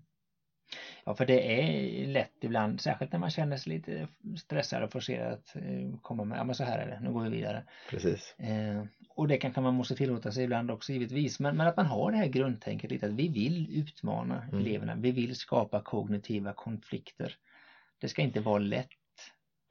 Ja, 1.06 1.14
för 1.14 1.26
det 1.26 1.62
är 1.62 2.06
lätt 2.08 2.44
ibland, 2.44 2.82
särskilt 2.82 3.12
när 3.12 3.20
man 3.20 3.30
känner 3.30 3.58
sig 3.58 3.74
lite 3.74 4.08
stressad 4.38 4.84
och 4.84 4.92
forcerad 4.92 5.34
att 5.34 5.56
eh, 5.56 6.00
komma 6.02 6.24
med, 6.24 6.38
ja 6.40 6.44
men 6.44 6.56
så 6.56 6.64
här 6.64 6.80
är 6.80 6.88
det, 6.88 7.00
nu 7.00 7.12
går 7.12 7.22
vi 7.24 7.30
vidare. 7.30 7.64
Precis. 7.90 8.36
Eh, 8.38 8.84
och 9.10 9.28
det 9.28 9.38
kanske 9.38 9.62
man 9.62 9.74
måste 9.74 9.96
tillåta 9.96 10.32
sig 10.32 10.44
ibland 10.44 10.72
också 10.72 10.94
givetvis, 10.94 11.40
men, 11.40 11.58
men 11.58 11.68
att 11.68 11.78
man 11.78 11.86
har 11.86 12.12
det 12.12 12.18
här 12.18 12.28
grundtänket 12.28 12.92
lite 12.92 13.06
att 13.06 13.12
vi 13.14 13.28
vill 13.28 13.80
utmana 13.80 14.44
Mm. 14.52 14.60
eleverna, 14.60 14.96
vi 14.96 15.12
vill 15.12 15.36
skapa 15.36 15.82
kognitiva 15.82 16.54
konflikter. 16.54 17.36
Det 18.02 18.08
ska 18.08 18.22
inte 18.22 18.40
vara 18.40 18.58
lätt. 18.60 18.90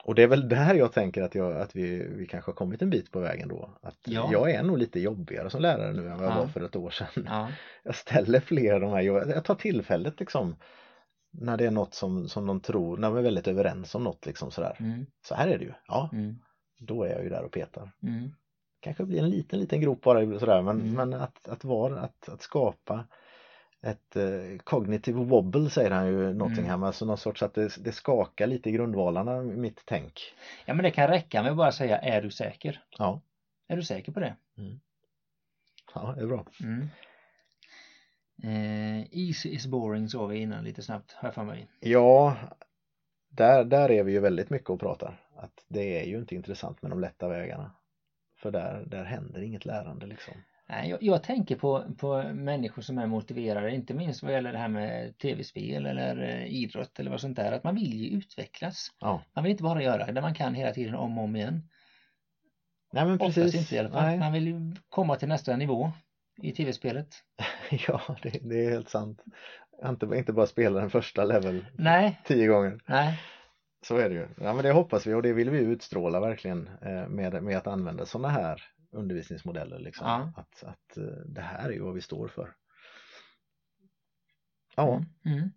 Och 0.06 0.14
det 0.14 0.22
är 0.22 0.26
väl 0.26 0.48
där 0.48 0.74
jag 0.74 0.92
tänker 0.92 1.22
att, 1.22 1.34
jag, 1.34 1.52
att 1.60 1.76
vi, 1.76 2.08
vi 2.16 2.26
kanske 2.26 2.50
har 2.50 2.56
kommit 2.56 2.82
en 2.82 2.90
bit 2.90 3.12
på 3.12 3.20
vägen 3.20 3.48
då. 3.48 3.70
Att 3.82 3.98
Ja. 4.04 4.28
Jag 4.32 4.50
är 4.50 4.62
nog 4.62 4.78
lite 4.78 5.00
jobbigare 5.00 5.50
som 5.50 5.60
lärare 5.62 5.92
nu 5.92 6.08
än 6.08 6.18
vad 6.18 6.26
jag 6.26 6.32
Ja. 6.32 6.38
var 6.40 6.46
för 6.46 6.60
ett 6.60 6.76
år 6.76 6.90
sedan. 6.90 7.24
Ja, 7.26 7.48
Jag 7.82 7.94
ställer 7.94 8.40
fler 8.40 8.72
av 8.74 8.80
de 8.80 8.90
här, 8.90 9.00
jag, 9.00 9.28
jag 9.30 9.44
tar 9.44 9.54
tillfället 9.54 10.20
liksom 10.20 10.56
när 11.30 11.56
det 11.56 11.66
är 11.66 11.70
något 11.70 11.94
som, 11.94 12.28
som 12.28 12.46
de 12.46 12.60
tror, 12.60 12.96
när 12.96 13.10
vi 13.10 13.18
är 13.18 13.22
väldigt 13.22 13.48
överens 13.48 13.94
om 13.94 14.04
något 14.04 14.26
liksom 14.26 14.50
sådär. 14.50 14.76
mm, 14.80 15.06
Så 15.22 15.34
här 15.34 15.48
är 15.48 15.58
det 15.58 15.64
ju, 15.64 15.72
ja, 15.88 16.10
mm, 16.12 16.36
då 16.78 17.02
är 17.04 17.08
jag 17.10 17.22
ju 17.22 17.28
där 17.28 17.44
och 17.44 17.52
petar. 17.52 17.90
mm, 18.02 18.30
kanske 18.80 19.04
blir 19.04 19.18
en 19.18 19.30
liten, 19.30 19.60
liten 19.60 19.80
grop 19.80 20.02
bara 20.02 20.38
sådär 20.38 20.62
men, 20.62 20.80
Mm. 20.80 20.92
men 21.10 21.20
att, 21.20 21.48
att 21.48 21.64
vara, 21.64 22.00
att, 22.00 22.28
att 22.28 22.42
skapa 22.42 23.04
ett 23.86 24.16
eh, 24.16 24.58
cognitive 24.64 25.24
wobble 25.24 25.70
säger 25.70 25.90
han 25.90 26.06
ju 26.06 26.34
Nottingham, 26.34 26.64
Mm. 26.66 26.82
alltså 26.82 27.04
någon 27.04 27.18
sorts 27.18 27.42
att 27.42 27.54
det, 27.54 27.84
det 27.84 27.92
skakar 27.92 28.46
lite 28.46 28.68
i 28.68 28.72
grundvalarna 28.72 29.42
mitt 29.42 29.82
tänk. 29.84 30.34
Ja, 30.66 30.74
men 30.74 30.82
det 30.82 30.90
kan 30.90 31.08
räcka 31.08 31.42
med 31.42 31.50
att 31.50 31.56
bara 31.56 31.72
säga, 31.72 31.98
är 31.98 32.22
du 32.22 32.30
säker? 32.30 32.82
Ja, 32.98 33.20
Är 33.68 33.76
du 33.76 33.82
säker 33.82 34.12
på 34.12 34.20
det? 34.20 34.36
ja 35.94 36.14
det 36.16 36.22
är 36.22 36.26
bra. 36.26 36.44
Mm. 36.62 36.88
Eh, 38.42 39.06
easy 39.10 39.48
is 39.48 39.66
boring 39.66 40.08
sa 40.08 40.26
vi 40.26 40.38
innan 40.38 40.64
lite 40.64 40.82
snabbt, 40.82 41.12
har 41.12 41.28
jag 41.28 41.34
för 41.34 41.44
mig. 41.44 41.68
Ja, 41.80 42.36
där, 43.28 43.64
där 43.64 43.90
är 43.90 44.02
vi 44.04 44.12
ju 44.12 44.20
väldigt 44.20 44.50
mycket 44.50 44.70
och 44.70 44.80
pratar. 44.80 45.20
Att 45.36 45.64
det 45.68 46.00
är 46.00 46.04
ju 46.06 46.18
inte 46.18 46.34
intressant 46.34 46.82
med 46.82 46.90
de 46.90 47.00
lätta 47.00 47.28
vägarna. 47.28 47.70
För 48.38 48.50
där, 48.50 48.84
där 48.86 49.04
händer 49.04 49.42
inget 49.42 49.64
lärande 49.64 50.06
liksom. 50.06 50.34
Jag, 50.68 51.02
jag 51.02 51.22
tänker 51.22 51.56
på, 51.56 51.84
på 51.98 52.22
människor 52.22 52.82
som 52.82 52.98
är 52.98 53.06
motiverade, 53.06 53.74
inte 53.74 53.94
minst 53.94 54.22
vad 54.22 54.32
gäller 54.32 54.52
det 54.52 54.58
här 54.58 54.68
med 54.68 55.18
tv-spel 55.18 55.86
eller 55.86 56.22
eh, 56.22 56.46
idrott 56.46 56.98
eller 57.00 57.10
vad 57.10 57.20
sånt 57.20 57.36
där, 57.36 57.52
att 57.52 57.64
man 57.64 57.74
vill 57.74 57.94
ju 57.94 58.16
utvecklas. 58.18 58.88
Ja, 59.00 59.22
Man 59.34 59.44
vill 59.44 59.50
inte 59.50 59.62
bara 59.62 59.82
göra 59.82 60.12
det 60.12 60.20
man 60.20 60.34
kan 60.34 60.54
hela 60.54 60.72
tiden 60.72 60.94
om 60.94 61.18
och 61.18 61.24
om 61.24 61.36
igen. 61.36 61.68
nej 62.92 63.04
men 63.04 63.14
Oftast 63.14 63.34
precis. 63.34 63.60
inte 63.60 63.74
i 63.74 63.78
alla 63.78 63.90
fall. 63.90 64.02
Nej. 64.06 64.18
Man 64.18 64.32
vill 64.32 64.46
ju 64.46 64.74
komma 64.88 65.16
till 65.16 65.28
nästa 65.28 65.56
nivå 65.56 65.92
i 66.42 66.52
tv-spelet. 66.52 67.08
Ja, 67.88 68.00
det, 68.22 68.30
det 68.42 68.64
är 68.64 68.70
helt 68.70 68.88
sant. 68.88 69.22
Inte, 69.86 70.06
inte 70.06 70.32
bara 70.32 70.46
spela 70.46 70.80
den 70.80 70.90
första 70.90 71.24
level 71.24 71.66
Nej, 71.74 72.20
tio 72.24 72.46
gånger. 72.46 72.80
nej, 72.86 73.20
Så 73.86 73.96
är 73.96 74.08
det 74.08 74.14
ju. 74.14 74.28
Ja, 74.40 74.52
men 74.54 74.64
det 74.64 74.72
hoppas 74.72 75.06
vi 75.06 75.14
och 75.14 75.22
det 75.22 75.32
vill 75.32 75.50
vi 75.50 75.58
utstråla 75.58 76.20
verkligen 76.20 76.68
eh, 76.82 77.08
med, 77.08 77.42
med 77.42 77.56
att 77.56 77.66
använda 77.66 78.06
sådana 78.06 78.28
här 78.28 78.62
undervisningsmodeller. 78.96 79.78
Liksom. 79.78 80.06
Ja. 80.06 80.32
Att, 80.36 80.64
att 80.64 80.96
eh, 80.96 81.04
det 81.26 81.40
här 81.40 81.68
är 81.68 81.72
ju 81.72 81.82
vad 81.82 81.94
vi 81.94 82.00
står 82.00 82.28
för. 82.28 82.54
Ja, 84.76 85.02
Mm. 85.24 85.50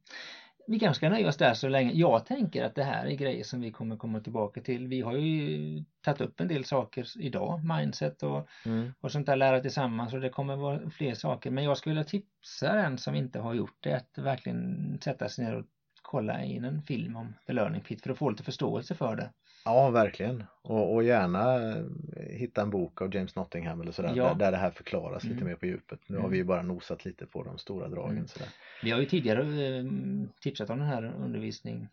Vi 0.69 0.79
kanske 0.79 0.97
ska 0.97 1.09
nöja 1.09 1.27
oss 1.27 1.37
där 1.37 1.53
så 1.53 1.67
länge. 1.67 1.91
Jag 1.93 2.25
tänker 2.25 2.63
att 2.63 2.75
det 2.75 2.83
här 2.83 3.05
är 3.05 3.15
grejer 3.15 3.43
som 3.43 3.61
vi 3.61 3.71
kommer 3.71 3.97
komma 3.97 4.19
tillbaka 4.19 4.61
till. 4.61 4.87
Vi 4.87 5.01
har 5.01 5.17
ju 5.17 5.83
tagit 6.01 6.21
upp 6.21 6.39
en 6.39 6.47
del 6.47 6.65
saker 6.65 7.05
idag, 7.19 7.61
mindset 7.63 8.23
och, 8.23 8.47
mm. 8.65 8.93
och 8.99 9.11
sånt 9.11 9.25
där, 9.25 9.35
lära 9.35 9.59
tillsammans 9.59 10.13
och 10.13 10.21
det 10.21 10.29
kommer 10.29 10.55
vara 10.55 10.89
fler 10.89 11.13
saker. 11.13 11.51
Men 11.51 11.63
jag 11.63 11.77
skulle 11.77 11.95
vilja 11.95 12.03
tipsa 12.03 12.75
den 12.75 12.97
som 12.97 13.15
inte 13.15 13.39
har 13.39 13.53
gjort 13.53 13.77
det 13.79 13.93
att 13.93 14.17
verkligen 14.17 14.99
sätta 15.01 15.29
sig 15.29 15.45
ner 15.45 15.55
och 15.55 15.65
kolla 16.01 16.43
in 16.43 16.65
en 16.65 16.81
film 16.81 17.15
om 17.15 17.33
The 17.47 17.53
Learning 17.53 17.81
Pit 17.81 18.03
för 18.03 18.09
att 18.09 18.17
få 18.17 18.29
lite 18.29 18.43
förståelse 18.43 18.95
för 18.95 19.15
det. 19.15 19.31
Ja 19.65 19.89
verkligen. 19.89 20.43
Och, 20.61 20.93
och 20.93 21.03
gärna 21.03 21.69
eh, 21.69 21.83
hitta 22.29 22.61
en 22.61 22.69
bok 22.69 23.01
av 23.01 23.15
James 23.15 23.35
Nottingham 23.35 23.81
eller 23.81 23.91
sådär 23.91 24.13
Ja. 24.15 24.23
där, 24.27 24.35
där 24.35 24.51
det 24.51 24.57
här 24.57 24.71
förklaras 24.71 25.23
lite 25.23 25.35
Mm. 25.35 25.47
mer 25.47 25.55
på 25.55 25.65
djupet. 25.65 25.99
Nu 26.07 26.15
har 26.15 26.19
Mm. 26.21 26.31
vi 26.31 26.37
ju 26.37 26.43
bara 26.43 26.61
nosat 26.61 27.05
lite 27.05 27.25
på 27.25 27.43
de 27.43 27.57
stora 27.57 27.87
dragen. 27.87 28.11
Mm. 28.15 28.27
Sådär. 28.27 28.47
Vi 28.83 28.91
har 28.91 28.99
ju 28.99 29.05
tidigare 29.05 29.41
eh, 29.41 29.85
tipsat 30.41 30.69
om 30.69 30.79
den 30.79 30.87
här 30.87 31.13
undervisning, 31.23 31.87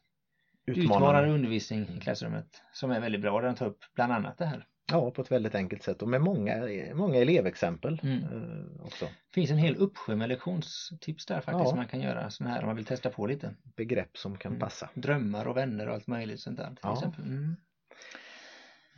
utmanande 0.67 0.95
Utmanande. 0.97 1.31
undervisning 1.35 1.89
i 1.97 2.01
klassrummet 2.01 2.63
som 2.73 2.91
är 2.91 3.01
väldigt 3.01 3.21
bra. 3.21 3.41
Den 3.41 3.55
tar 3.55 3.67
upp 3.67 3.79
bland 3.95 4.13
annat 4.13 4.39
det 4.39 4.47
här. 4.47 4.67
Ja, 4.93 5.11
på 5.11 5.23
ett 5.23 5.31
väldigt 5.31 5.55
enkelt 5.55 5.83
sätt 5.83 6.03
och 6.03 6.09
med 6.09 6.21
många, 6.21 6.69
många 6.95 7.19
elevexempel 7.19 8.01
Mm. 8.03 8.19
eh, 8.25 8.87
också. 8.87 9.05
Det 9.05 9.35
finns 9.35 9.51
en 9.51 9.59
hel 9.59 9.77
uppsjö 9.77 10.17
med 10.17 10.29
lektionstips 10.29 11.27
där 11.27 11.41
faktiskt 11.41 11.59
Ja. 11.65 11.69
som 11.69 11.77
man 11.77 11.87
kan 11.87 12.01
göra 12.01 12.31
sådana 12.31 12.55
här 12.55 12.61
om 12.63 12.67
man 12.67 12.77
vill 12.77 12.85
testa 12.85 13.11
på 13.11 13.27
lite. 13.27 13.55
Begrepp 13.77 14.17
som 14.19 14.37
kan 14.39 14.53
Mm. 14.53 14.61
passa. 14.61 14.89
Drömmar 14.95 15.47
och 15.47 15.57
vänner 15.57 15.87
och 15.89 15.95
allt 15.95 16.07
möjligt 16.07 16.41
sånt 16.41 16.57
där 16.57 16.67
till 16.67 16.77
Ja. 16.83 16.93
exempel. 16.95 17.25
Mm. 17.25 17.57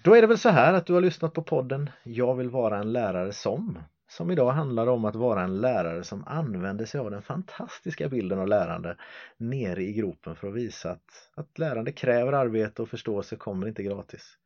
Då 0.05 0.15
är 0.15 0.21
det 0.21 0.27
väl 0.27 0.39
så 0.39 0.49
här 0.49 0.73
att 0.75 0.87
du 0.87 0.93
har 0.93 1.01
lyssnat 1.01 1.33
på 1.35 1.43
podden 1.43 1.91
Jag 2.03 2.35
vill 2.35 2.51
vara 2.51 2.79
en 2.79 2.93
lärare 2.93 3.33
som 3.33 3.79
som 4.11 4.31
idag 4.31 4.51
handlar 4.51 4.87
om 4.87 5.05
att 5.05 5.17
vara 5.17 5.43
en 5.43 5.61
lärare 5.61 6.05
som 6.05 6.25
använder 6.27 6.85
sig 6.85 7.01
av 7.01 7.11
den 7.11 7.23
fantastiska 7.23 8.09
bilden 8.09 8.39
av 8.39 8.49
lärande 8.49 8.97
nere 9.37 9.83
i 9.83 9.93
gropen 9.93 10.37
för 10.37 10.49
att 10.49 10.55
visa 10.55 10.91
att, 10.91 11.31
att 11.35 11.59
lärande 11.59 11.93
kräver 11.93 12.33
arbete 12.33 12.83
och 12.83 12.89
förståelse 12.89 13.37
kommer 13.37 13.69
inte 13.69 13.83
gratis. 13.83 14.39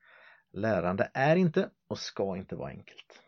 Lärande 0.53 1.11
är 1.15 1.37
inte 1.37 1.69
och 1.89 1.99
ska 1.99 2.37
inte 2.37 2.57
vara 2.57 2.71
enkelt. 2.71 3.23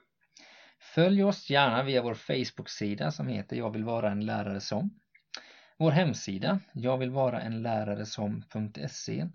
Följ 0.95 1.25
oss 1.25 1.51
gärna 1.51 1.83
via 1.83 2.03
vår 2.03 2.15
Facebook-sida 2.15 3.11
som 3.11 3.29
heter 3.29 3.57
Jag 3.57 3.71
vill 3.71 3.85
vara 3.85 4.11
en 4.11 4.27
lärare 4.27 4.61
som. 4.61 5.01
Vår 5.79 5.91
hemsida 5.91 6.61
jag 6.73 6.99
vill 6.99 7.11
vara 7.11 7.41
en 7.41 7.63
lärare 7.63 8.07
som.se 8.07 9.27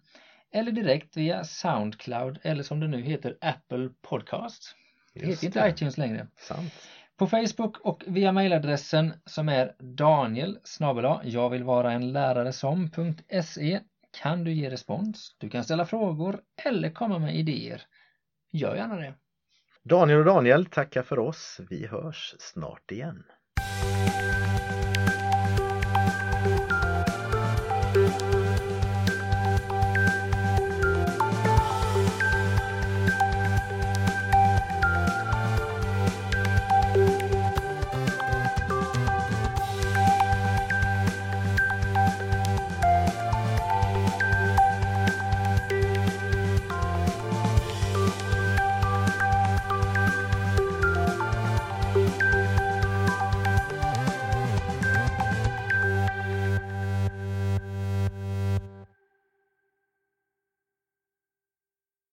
eller 0.52 0.72
direkt 0.72 1.18
via 1.18 1.44
Soundcloud 1.44 2.40
eller 2.44 2.64
som 2.64 2.80
det 2.80 2.88
nu 2.88 3.02
heter 3.02 3.38
Apple 3.42 3.90
Podcast. 4.02 4.76
Det 5.14 5.26
heter 5.26 5.46
inte 5.46 5.68
iTunes 5.70 5.98
längre. 5.98 6.28
Sant. 6.38 6.74
På 7.18 7.28
Facebook 7.28 7.78
och 7.78 8.04
via 8.08 8.32
mejladressen 8.32 9.14
som 9.26 9.50
är 9.50 9.76
daniel 9.80 10.60
jag 11.24 11.50
vill 11.50 11.64
vara 11.64 11.92
en 11.92 12.14
lärare 12.14 12.54
som.se 12.54 13.80
kan 14.22 14.44
du 14.44 14.52
ge 14.52 14.70
respons, 14.70 15.36
du 15.38 15.50
kan 15.50 15.64
ställa 15.64 15.86
frågor 15.86 16.42
eller 16.66 16.90
komma 16.90 17.20
med 17.20 17.36
idéer. 17.36 17.82
Gör 18.52 18.76
gärna 18.76 18.96
det. 18.96 19.14
Daniel 19.84 20.20
och 20.20 20.26
Daniel 20.26 20.66
tackar 20.66 21.04
för 21.04 21.20
oss. 21.20 21.60
Vi 21.70 21.88
hörs 21.88 22.36
snart 22.40 22.92
igen. 22.92 23.24